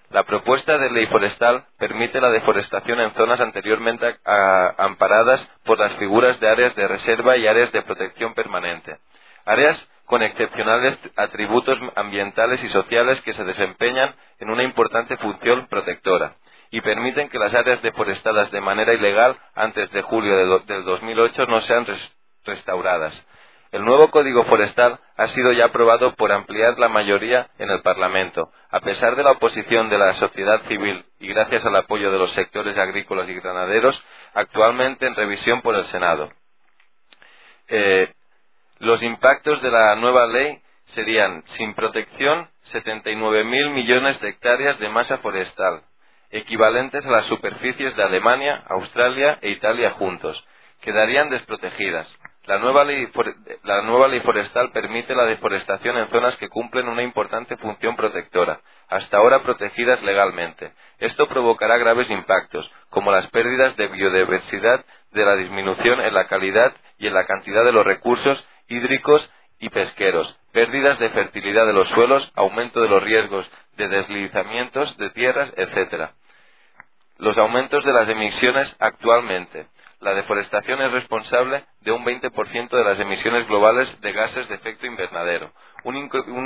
[0.10, 4.18] La propuesta de ley forestal permite la deforestación en zonas anteriormente
[4.78, 8.98] amparadas por las figuras de áreas de reserva y áreas de protección permanente.
[9.46, 16.36] Áreas con excepcionales atributos ambientales y sociales que se desempeñan en una importante función protectora
[16.72, 21.62] y permiten que las áreas deforestadas de manera ilegal antes de julio del 2008 no
[21.62, 21.86] sean
[22.46, 23.14] restauradas.
[23.74, 28.50] El nuevo Código Forestal ha sido ya aprobado por ampliar la mayoría en el Parlamento,
[28.72, 32.32] a pesar de la oposición de la sociedad civil y gracias al apoyo de los
[32.34, 34.02] sectores agrícolas y ganaderos,
[34.34, 36.32] actualmente en revisión por el Senado.
[37.68, 38.10] Eh,
[38.80, 40.62] los impactos de la nueva ley
[40.94, 45.82] serían, sin protección, 79.000 millones de hectáreas de masa forestal,
[46.32, 50.44] equivalentes a las superficies de Alemania, Australia e Italia juntos,
[50.82, 52.08] quedarían desprotegidas.
[52.46, 53.10] La nueva, ley,
[53.64, 58.62] la nueva ley forestal permite la deforestación en zonas que cumplen una importante función protectora,
[58.88, 60.72] hasta ahora protegidas legalmente.
[61.00, 66.74] Esto provocará graves impactos, como las pérdidas de biodiversidad de la disminución en la calidad
[66.98, 69.28] y en la cantidad de los recursos hídricos
[69.60, 75.10] y pesqueros, pérdidas de fertilidad de los suelos, aumento de los riesgos de deslizamientos de
[75.12, 76.10] tierras, etc.
[77.18, 79.68] Los aumentos de las emisiones actualmente.
[80.00, 84.86] La deforestación es responsable de un 20% de las emisiones globales de gases de efecto
[84.86, 85.52] invernadero,
[85.86, 85.96] un,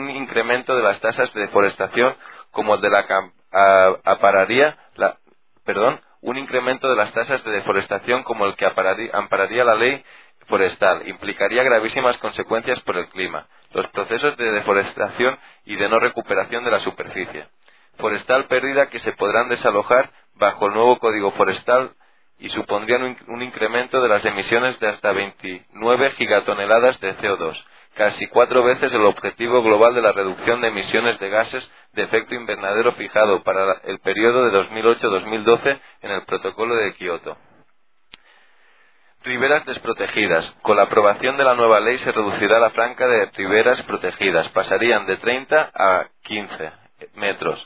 [0.09, 2.15] incremento de las tasas de deforestación
[2.51, 3.05] como de la
[6.51, 10.03] incremento de las tasas de deforestación como el que ampararía la ley
[10.51, 16.65] forestal implicaría gravísimas consecuencias por el clima, los procesos de deforestación y de no recuperación
[16.65, 17.45] de la superficie.
[17.97, 21.91] Forestal pérdida que se podrán desalojar bajo el nuevo Código Forestal
[22.37, 27.55] y supondrían un, incremento de las emisiones de hasta 29 gigatoneladas de CO2,
[27.95, 32.35] casi cuatro veces el objetivo global de la reducción de emisiones de gases de efecto
[32.35, 37.37] invernadero fijado para el periodo de 2008-2012 en el Protocolo de Kioto.
[39.23, 40.45] Riberas desprotegidas.
[40.63, 44.49] Con la aprobación de la nueva ley se reducirá la franca de riberas protegidas.
[44.49, 46.71] Pasarían de 30 a 15
[47.15, 47.59] metros.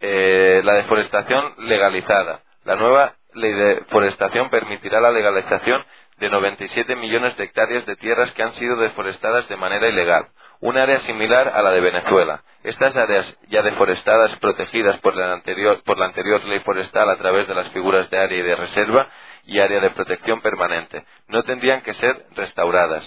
[0.00, 2.40] Eh, la deforestación legalizada.
[2.64, 5.84] La nueva ley de forestación permitirá la legalización
[6.18, 10.26] de 97 millones de hectáreas de tierras que han sido deforestadas de manera ilegal.
[10.60, 12.42] Un área similar a la de Venezuela.
[12.64, 17.46] Estas áreas ya deforestadas protegidas por la anterior, por la anterior ley forestal a través
[17.46, 19.08] de las figuras de área y de reserva
[19.46, 21.04] y área de protección permanente.
[21.28, 23.04] No tendrían que ser restauradas.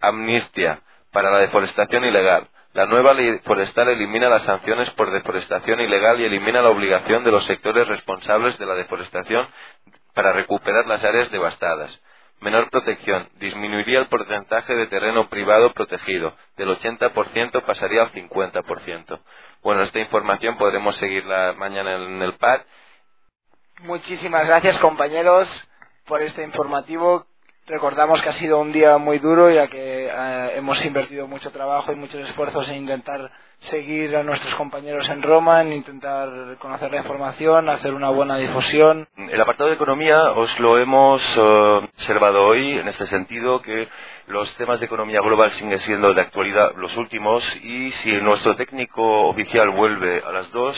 [0.00, 0.80] Amnistia
[1.12, 2.48] para la deforestación ilegal.
[2.72, 7.30] La nueva ley forestal elimina las sanciones por deforestación ilegal y elimina la obligación de
[7.30, 9.46] los sectores responsables de la deforestación
[10.12, 11.96] para recuperar las áreas devastadas.
[12.40, 13.28] Menor protección.
[13.38, 16.34] Disminuiría el porcentaje de terreno privado protegido.
[16.56, 19.20] Del 80% pasaría al 50%.
[19.62, 22.60] Bueno, esta información podremos seguirla mañana en el PAD
[23.82, 25.48] Muchísimas gracias compañeros
[26.06, 27.26] por este informativo.
[27.66, 31.92] Recordamos que ha sido un día muy duro ya que eh, hemos invertido mucho trabajo
[31.92, 33.30] y muchos esfuerzos en intentar
[33.70, 39.08] seguir a nuestros compañeros en Roma, en intentar conocer la información, hacer una buena difusión.
[39.16, 43.88] El apartado de economía os lo hemos eh, observado hoy en este sentido que
[44.28, 49.28] los temas de economía global siguen siendo de actualidad los últimos y si nuestro técnico
[49.28, 50.76] oficial vuelve a las dos,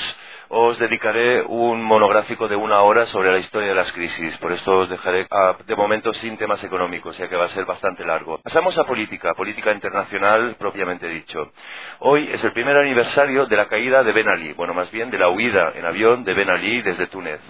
[0.49, 4.37] os dedicaré un monográfico de una hora sobre la historia de las crisis.
[4.39, 7.65] Por esto os dejaré ah, de momento sin temas económicos, ya que va a ser
[7.65, 8.39] bastante largo.
[8.43, 11.53] Pasamos a política, política internacional propiamente dicho.
[12.01, 15.19] Hoy es el primer aniversario de la caída de Ben Ali, bueno, más bien de
[15.19, 17.41] la huida en avión de Ben Ali desde Túnez.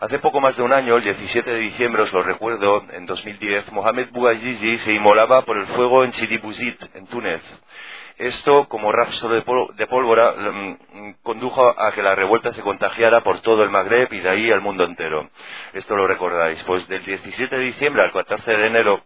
[0.00, 3.70] Hace poco más de un año, el 17 de diciembre, os lo recuerdo, en 2010,
[3.72, 7.42] Mohamed Bouazizi se inmolaba por el fuego en Sidi Bouzid, en Túnez.
[8.20, 13.64] Esto, como rastro de pólvora, mm, condujo a que la revuelta se contagiara por todo
[13.64, 15.30] el Magreb y de ahí al mundo entero.
[15.74, 16.62] Esto lo recordáis.
[16.64, 19.02] Pues del 17 de diciembre al 14 de enero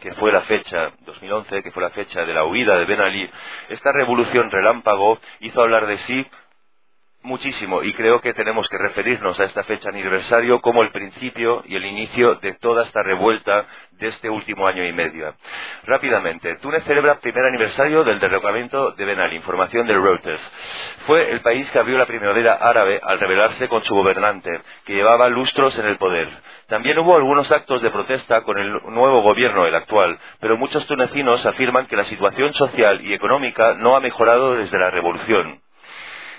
[0.00, 3.30] que fue la fecha, 2011, que fue la fecha de la huida de Ben Ali,
[3.70, 6.26] esta revolución relámpago hizo hablar de sí
[7.24, 11.74] muchísimo y creo que tenemos que referirnos a esta fecha aniversario como el principio y
[11.76, 15.34] el inicio de toda esta revuelta de este último año y medio.
[15.84, 20.40] Rápidamente, Túnez celebra el primer aniversario del derrocamiento de Ben Ali, información del Reuters.
[21.06, 24.50] Fue el país que abrió la primavera árabe al rebelarse con su gobernante,
[24.84, 26.28] que llevaba lustros en el poder.
[26.68, 31.44] También hubo algunos actos de protesta con el nuevo gobierno, el actual, pero muchos tunecinos
[31.44, 35.63] afirman que la situación social y económica no ha mejorado desde la revolución.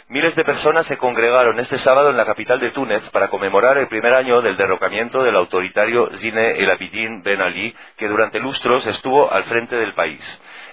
[0.07, 3.87] Miles de personas se congregaron este sábado en la capital de Túnez para conmemorar el
[3.87, 9.33] primer año del derrocamiento del autoritario Zine El Abidine Ben Ali, que durante lustros estuvo
[9.33, 10.21] al frente del país.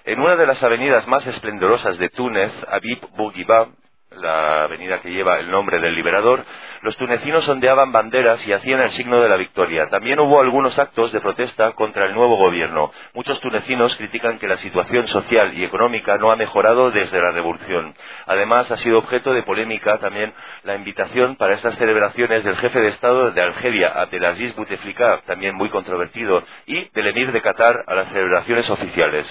[0.05, 3.69] En una de las avenidas más esplendorosas de Túnez, Habib Bourguiba,
[4.17, 6.45] la avenida que lleva el nombre del liberador,
[6.83, 9.89] Los tunecinos ondeaban banderas y hacían el signo de la victoria.
[9.89, 12.91] También hubo algunos actos de protesta contra el nuevo gobierno.
[13.15, 17.95] Muchos tunecinos critican que la situación social y económica no ha mejorado desde la revolución.
[18.27, 20.33] Además, ha sido objeto de polémica también
[20.65, 25.69] la invitación para estas celebraciones del jefe de Estado de Algeria, Abdelaziz Bouteflika, también muy
[25.69, 29.25] controvertido, y del emir de Qatar a las celebraciones oficiales.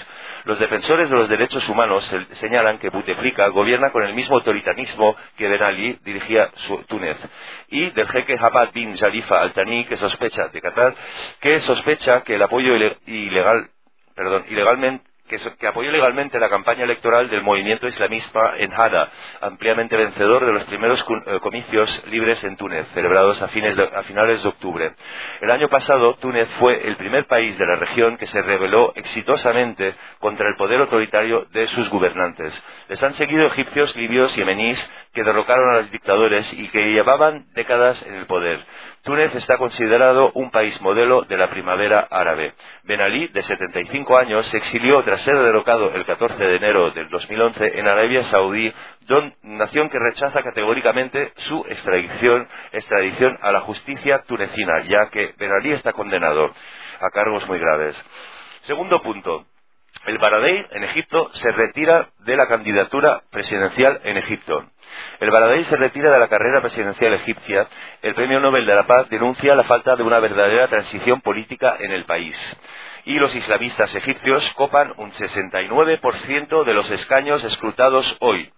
[0.44, 2.04] Los defensores de los derechos humanos
[2.40, 6.50] señalan que Bouteflika gobierna con el mismo autoritarismo que Ben Ali dirigía
[6.88, 7.16] Túnez.
[7.68, 10.94] Y del jeque Hamad bin Jalifa al-Thani que sospecha de Qatar
[11.40, 12.74] que sospecha que el apoyo
[13.06, 13.68] ilegal
[14.14, 19.10] perdón, ilegalmente que, apoyó legalmente la campaña electoral del movimiento islamista en Hada,
[19.40, 24.48] ampliamente vencedor de los primeros eh, comicios libres en Túnez, celebrados a, a finales de
[24.48, 24.92] octubre.
[25.40, 29.94] El año pasado, Túnez fue el primer país de la región que se rebeló exitosamente
[30.18, 32.52] contra el poder autoritario de sus gobernantes.
[32.88, 34.78] Les han seguido egipcios, libios yemeníes
[35.12, 38.60] que derrocaron a los dictadores y que llevaban décadas en el poder.
[39.02, 42.54] Túnez está considerado un país modelo de la primavera árabe.
[42.84, 47.08] Ben Ali, de 75 años, se exilió tras ser derrocado el 14 de enero del
[47.10, 48.72] 2011 en Arabia Saudí,
[49.42, 55.72] nación que rechaza categóricamente su extradición, extradición a la justicia tunecina, ya que Ben Ali
[55.72, 56.54] está condenado
[57.00, 57.96] a cargos muy graves.
[58.66, 59.44] Segundo punto.
[60.06, 64.64] El Baradei, en Egipto, se retira de la candidatura presidencial en Egipto.
[65.20, 67.68] El Baradei se retira de la carrera presidencial egipcia.
[68.02, 71.92] El Premio Nobel de la Paz denuncia la falta de una verdadera transición política en
[71.92, 72.34] el país.
[73.04, 78.48] Y los islamistas egipcios copan un 69% de los escaños escrutados hoy.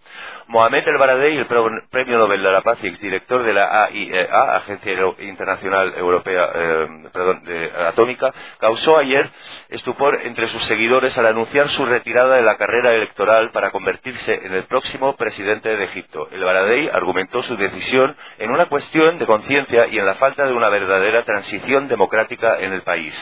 [0.47, 4.29] Mohamed El Baradei, el Premio Nobel de la Paz y exdirector de la AIEA, e
[4.31, 9.31] Agencia Internacional Europea eh, Atómica, causó ayer
[9.71, 14.53] estupor entre sus seguidores al anunciar su retirada de la carrera electoral para convertirse en
[14.53, 16.29] el próximo presidente de Egipto.
[16.31, 20.53] El Baradei argumentó su decisión en una cuestión de conciencia y en la falta de
[20.53, 23.15] una verdadera transición democrática en el país.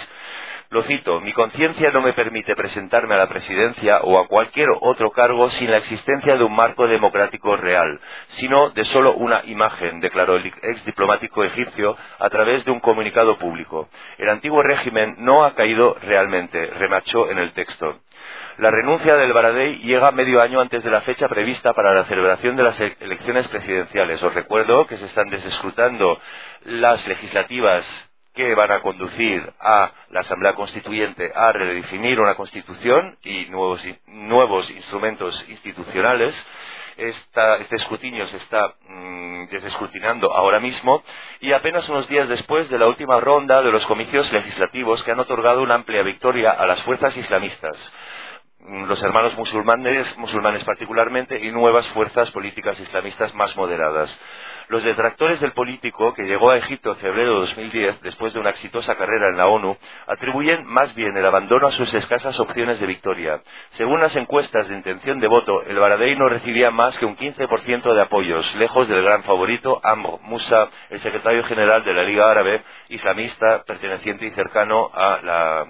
[0.73, 5.11] Lo cito, mi conciencia no me permite presentarme a la presidencia o a cualquier otro
[5.11, 8.01] cargo sin la existencia de un marco democrático real,
[8.39, 13.37] sino de solo una imagen, declaró el ex diplomático egipcio a través de un comunicado
[13.37, 13.91] público.
[14.17, 17.99] El antiguo régimen no ha caído realmente, remachó en el texto.
[18.57, 22.57] La renuncia del Baradei llega medio año antes de la fecha prevista para la celebración
[22.57, 24.23] de las elecciones presidenciales.
[24.23, 26.19] Os recuerdo que se están desescrutando
[26.65, 27.85] las legislativas
[28.35, 35.45] que van a conducir a la Asamblea Constituyente a redefinir una Constitución y nuevos, instrumentos
[35.49, 36.35] institucionales.
[36.97, 41.03] este escrutinio se está mm, desescrutinando ahora mismo
[41.41, 45.21] y apenas unos días después de la última ronda de los comicios legislativos que han
[45.21, 47.77] otorgado una amplia victoria a las fuerzas islamistas
[48.61, 54.11] mm, los hermanos musulmanes, musulmanes particularmente, y nuevas fuerzas políticas islamistas más moderadas.
[54.73, 58.49] Los detractores del político, que llegó a Egipto en febrero de 2010, después de una
[58.49, 62.87] exitosa carrera en la ONU, atribuyen más bien el abandono a sus escasas opciones de
[62.87, 63.43] victoria.
[63.77, 67.93] Según las encuestas de intención de voto, el Baradei no recibía más que un 15%
[67.93, 72.63] de apoyos, lejos del gran favorito Amr Musa, el secretario general de la Liga Árabe,
[72.89, 75.67] islamista, perteneciente y cercano a,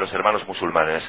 [0.00, 1.02] los hermanos musulmanes.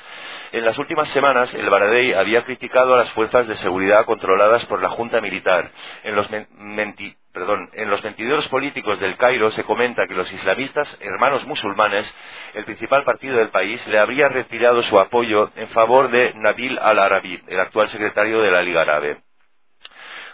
[0.51, 4.81] En las últimas semanas, el Baradei había criticado a las fuerzas de seguridad controladas por
[4.81, 5.69] la Junta Militar.
[6.03, 6.27] En los,
[7.73, 12.05] en los mentideros políticos del Cairo se comenta que los islamistas hermanos musulmanes,
[12.53, 17.41] el principal partido del país, le habría retirado su apoyo en favor de Nabil al-Arabi,
[17.47, 19.26] el actual secretario de la Liga Árabe.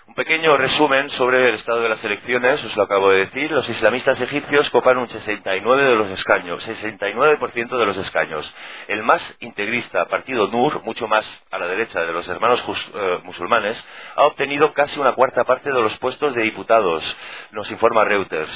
[0.06, 3.50] Un pequeño resumen sobre el estado de las elecciones, os lo acabo de decir.
[3.50, 8.46] Los islamistas egipcios copan un 69 de los escaños, 69% de los escaños.
[8.90, 13.78] El más integrista, partido Nur, mucho más a la derecha de los hermanos eh, musulmanes,
[14.18, 17.02] ha obtenido casi una cuarta parte de los puestos de diputados,
[17.52, 18.52] nos informa Reuters.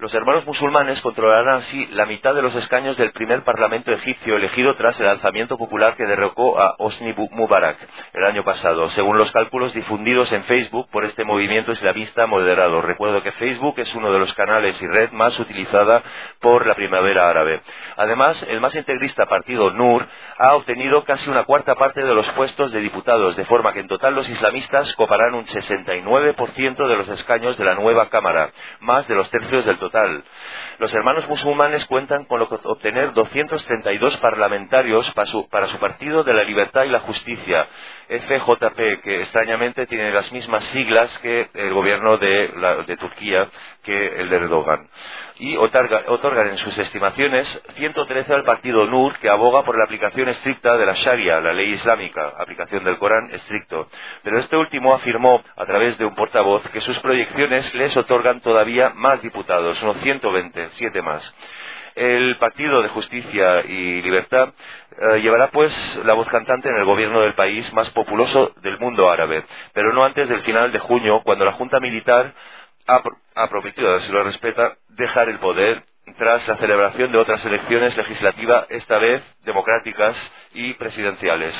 [0.00, 4.76] Los hermanos musulmanes controlarán así la mitad de los escaños del primer parlamento egipcio elegido
[4.76, 7.76] tras el alzamiento popular que derrocó a Hosni Mubarak
[8.12, 12.80] el año pasado, según los cálculos difundidos en Facebook por este movimiento islamista moderado.
[12.80, 16.00] Recuerdo que Facebook es uno de los canales y red más utilizada
[16.40, 17.60] por la primavera árabe.
[17.96, 20.06] Además, el más integrista partido Nur
[20.38, 23.88] ha obtenido casi una cuarta parte de los puestos de diputados, de forma que en
[23.88, 29.16] total los islamistas coparán un 69% de los escaños de la nueva Cámara, más de
[29.16, 29.87] los tercios del total.
[30.78, 36.44] Los hermanos musulmanes cuentan con obtener 232 parlamentarios para su, para su Partido de la
[36.44, 37.66] Libertad y la Justicia,
[38.08, 43.48] FJP, que extrañamente tiene las mismas siglas que el gobierno de, Turquía,
[43.84, 44.88] que el de Erdogan
[45.38, 47.46] y otorga, otorgan en sus estimaciones
[47.76, 51.74] 113 al partido NUR, que aboga por la aplicación estricta de la Sharia, la ley
[51.74, 53.88] islámica, aplicación del Corán estricto.
[54.22, 58.92] Pero este último afirmó, a través de un portavoz, que sus proyecciones les otorgan todavía
[58.94, 61.22] más diputados, unos 120, siete más.
[61.98, 64.50] El Partido de Justicia y Libertad
[65.00, 65.72] eh, llevará pues
[66.04, 70.04] la voz cantante en el gobierno del país más populoso del mundo árabe, pero no
[70.04, 72.32] antes del final de junio, cuando la Junta Militar
[72.86, 75.82] ha, prometido, si lo respeta, dejar el poder
[76.16, 80.16] tras la celebración de otras elecciones legislativas, esta vez democráticas
[80.54, 81.54] y presidenciales.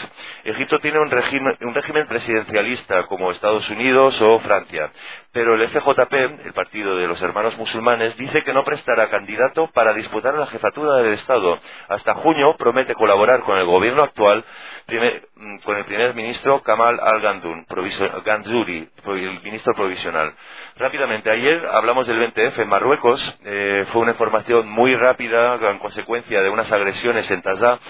[0.45, 4.91] Egipto tiene un régimen, un régimen, presidencialista como Estados Unidos o Francia,
[5.33, 9.93] pero el FJP, el Partido de los Hermanos Musulmanes, dice que no prestará candidato para
[9.93, 11.59] disputar la jefatura del Estado.
[11.89, 14.45] Hasta junio promete colaborar con el gobierno actual,
[14.89, 20.33] mm, con el primer ministro Kamal al-Ganzuri, el ministro provisional.
[20.79, 23.21] Rápidamente, ayer hablamos del 20F en Marruecos.
[23.45, 27.81] Eh, fue una información muy rápida en consecuencia de unas agresiones en Tazá.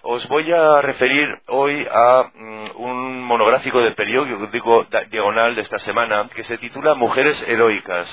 [0.00, 6.30] Os voy a referir hoy a mm, un monográfico del periódico Diagonal de esta semana
[6.34, 8.08] que se titula Mujeres Heroicas.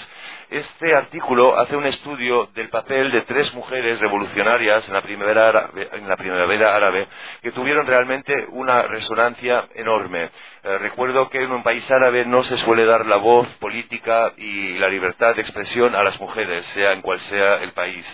[0.49, 5.89] Este artículo hace un estudio del papel de tres mujeres revolucionarias en la primavera árabe,
[5.91, 7.05] en la primavera árabe
[7.41, 10.29] que tuvieron realmente una resonancia enorme.
[10.63, 14.77] Eh, recuerdo que en un país árabe no se suele dar la voz política y
[14.77, 18.05] la libertad de expresión a las mujeres, sea en cual sea el país.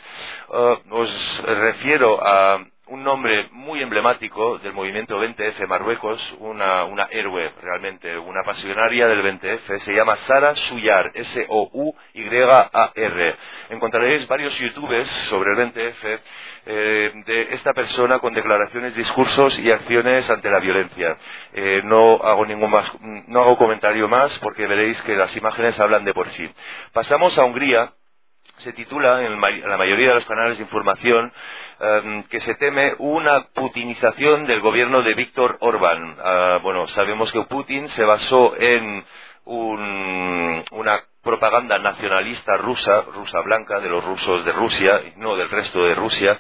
[0.52, 7.54] Eh, os refiero a un nombre muy emblemático del movimiento 20F Marruecos, una, una héroe
[7.62, 12.26] realmente, una pasionaria del 20F, se llama Sara Suyar, S-O-U-Y-A-R.
[13.70, 16.20] Encontraréis varios youtubers sobre el 20F
[16.66, 21.16] eh, de esta persona con declaraciones, discursos y acciones ante la violencia.
[21.54, 22.92] Eh, no hago ningún más,
[23.28, 26.50] no hago comentario más porque veréis que las imágenes hablan de por sí.
[26.92, 27.94] Pasamos a Hungría,
[28.64, 31.32] se titula en la mayoría de los canales de información
[31.80, 36.16] em, que se teme una putinización del gobierno de Víctor Orbán.
[36.24, 39.04] Ah, bueno, sabemos que Putin se basó en
[39.46, 45.96] una propaganda nacionalista rusa, rusa blanca, de los rusos de Rusia, no del resto de
[45.96, 46.38] Rusia,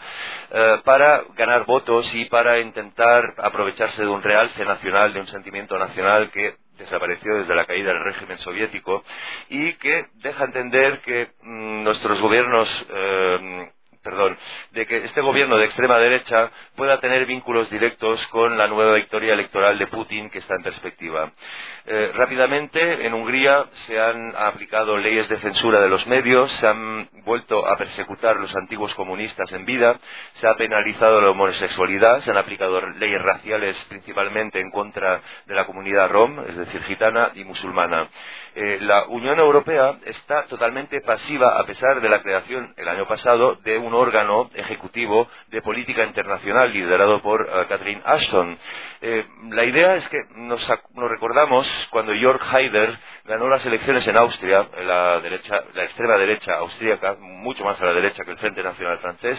[0.51, 5.77] eh, para ganar votos y para intentar aprovecharse de un realce nacional, de un sentimiento
[5.77, 9.03] nacional que desapareció desde la caída del régimen soviético
[9.49, 13.71] y que deja entender que mm, nuestros gobiernos eh,
[14.03, 14.37] perdón,
[14.71, 19.33] de que este gobierno de extrema derecha pueda tener vínculos directos con la nueva victoria
[19.33, 21.31] electoral de Putin que está en perspectiva.
[21.85, 27.09] Eh, rápidamente, en Hungría se han aplicado leyes de censura de los medios, se han
[27.25, 29.99] vuelto a persecutar los antiguos comunistas en vida,
[30.39, 35.65] se ha penalizado la homosexualidad, se han aplicado leyes raciales principalmente en contra de la
[35.65, 38.07] comunidad rom, es decir, gitana y musulmana.
[38.55, 43.55] Eh, la Unión Europea está totalmente pasiva a pesar de la creación el año pasado
[43.55, 48.57] de un órgano ejecutivo de política internacional liderado por uh, Catherine Ashton.
[49.01, 50.61] Eh, la idea es que nos,
[50.95, 57.17] recordamos cuando Jörg Haider ganó las elecciones en Austria, la, derecha, la extrema derecha austríaca,
[57.19, 59.37] mucho más a la derecha que el Frente Nacional francés,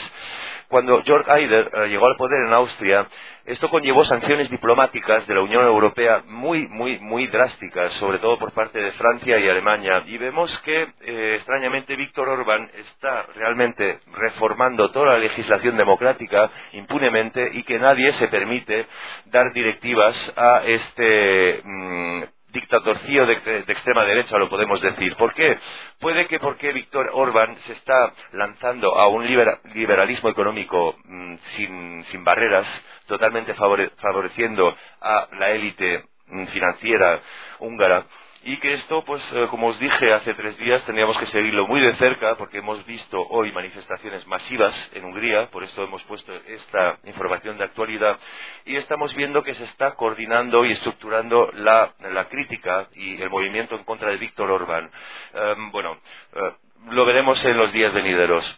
[0.68, 3.06] cuando Jörg Haider eh, llegó al poder en Austria,
[3.44, 8.52] esto conllevó sanciones diplomáticas de la Unión Europea muy, muy, muy drásticas, sobre todo por
[8.52, 10.02] parte de Francia y Alemania.
[10.06, 17.50] Y vemos que, eh, extrañamente, Víctor Orbán está realmente reformando toda la legislación democrática impunemente
[17.52, 18.86] y que nadie se permite
[19.26, 22.22] dar directivas a este mm,
[22.54, 25.14] dictatorcío de, extrema derecha, lo podemos decir.
[25.16, 25.58] ¿Por qué?
[26.00, 32.66] Puede que porque Víctor Orbán se está lanzando a un liberalismo económico mm, sin, barreras,
[33.06, 37.20] totalmente favoreciendo a la élite mm, financiera
[37.58, 38.06] húngara,
[38.44, 41.80] y que esto, pues, eh, como os dije hace tres días, tendríamos que seguirlo muy
[41.80, 46.98] de cerca porque hemos visto hoy manifestaciones masivas en Hungría, por esto hemos puesto esta
[47.04, 48.18] información de actualidad
[48.66, 51.94] y estamos viendo que se está coordinando y estructurando la,
[52.30, 54.90] crítica y el movimiento en contra de Víctor Orbán.
[55.34, 55.98] Em, bueno,
[56.34, 56.52] eh,
[56.90, 58.53] lo veremos en los días venideros.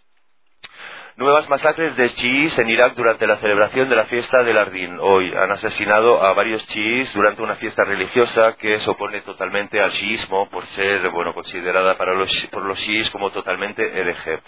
[1.16, 4.98] Nuevas masacres de chiíes en Irak durante la celebración de la fiesta del Ardín.
[5.00, 9.92] Hoy han asesinado a varios chiíes durante una fiesta religiosa que se opone totalmente al
[9.92, 14.40] chiismo por ser, bueno, considerada para los, por los chiíes como totalmente hereje.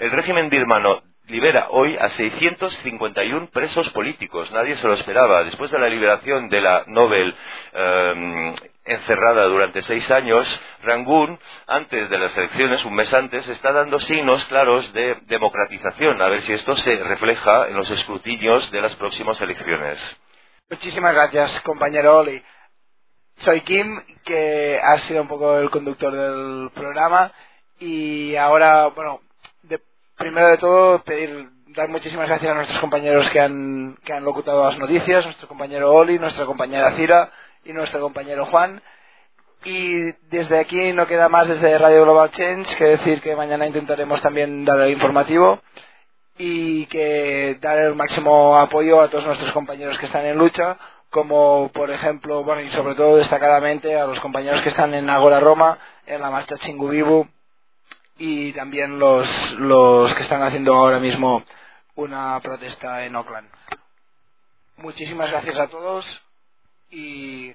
[0.00, 4.50] El régimen birmano libera hoy a 651 presos políticos.
[4.50, 5.44] Nadie se lo esperaba.
[5.44, 7.34] Después de la liberación de la Nobel
[7.74, 8.54] em,
[8.88, 10.46] encerrada durante seis años,
[10.82, 16.20] Rangún, antes de las elecciones, un mes antes, está dando signos claros de democratización.
[16.22, 19.98] A ver si esto se refleja en los escrutinios de las próximas elecciones.
[20.70, 22.42] Muchísimas gracias, compañero Oli.
[23.44, 27.32] Soy Kim, que ha sido un poco el conductor del programa
[27.78, 29.20] y ahora, bueno,
[30.18, 34.68] primero de todo, pedir, dar muchísimas gracias a nuestros compañeros que han, que han locutado
[34.68, 37.30] las noticias, nuestro compañero Oli, nuestra compañera Cira
[37.68, 38.82] y nuestro compañero Juan.
[39.64, 44.22] Y desde aquí no queda más desde Radio Global Change que decir que mañana intentaremos
[44.22, 45.60] también dar el informativo
[46.38, 50.78] y que dar el máximo apoyo a todos nuestros compañeros que están en lucha,
[51.10, 55.40] como por ejemplo, bueno, y sobre todo destacadamente a los compañeros que están en Agora
[55.40, 57.26] Roma, en la marcha Chingubibu
[58.18, 59.26] y también los,
[59.58, 61.42] los que están haciendo ahora mismo
[61.96, 63.48] una protesta en Oakland.
[64.76, 66.06] Muchísimas gracias a todos
[66.90, 67.54] y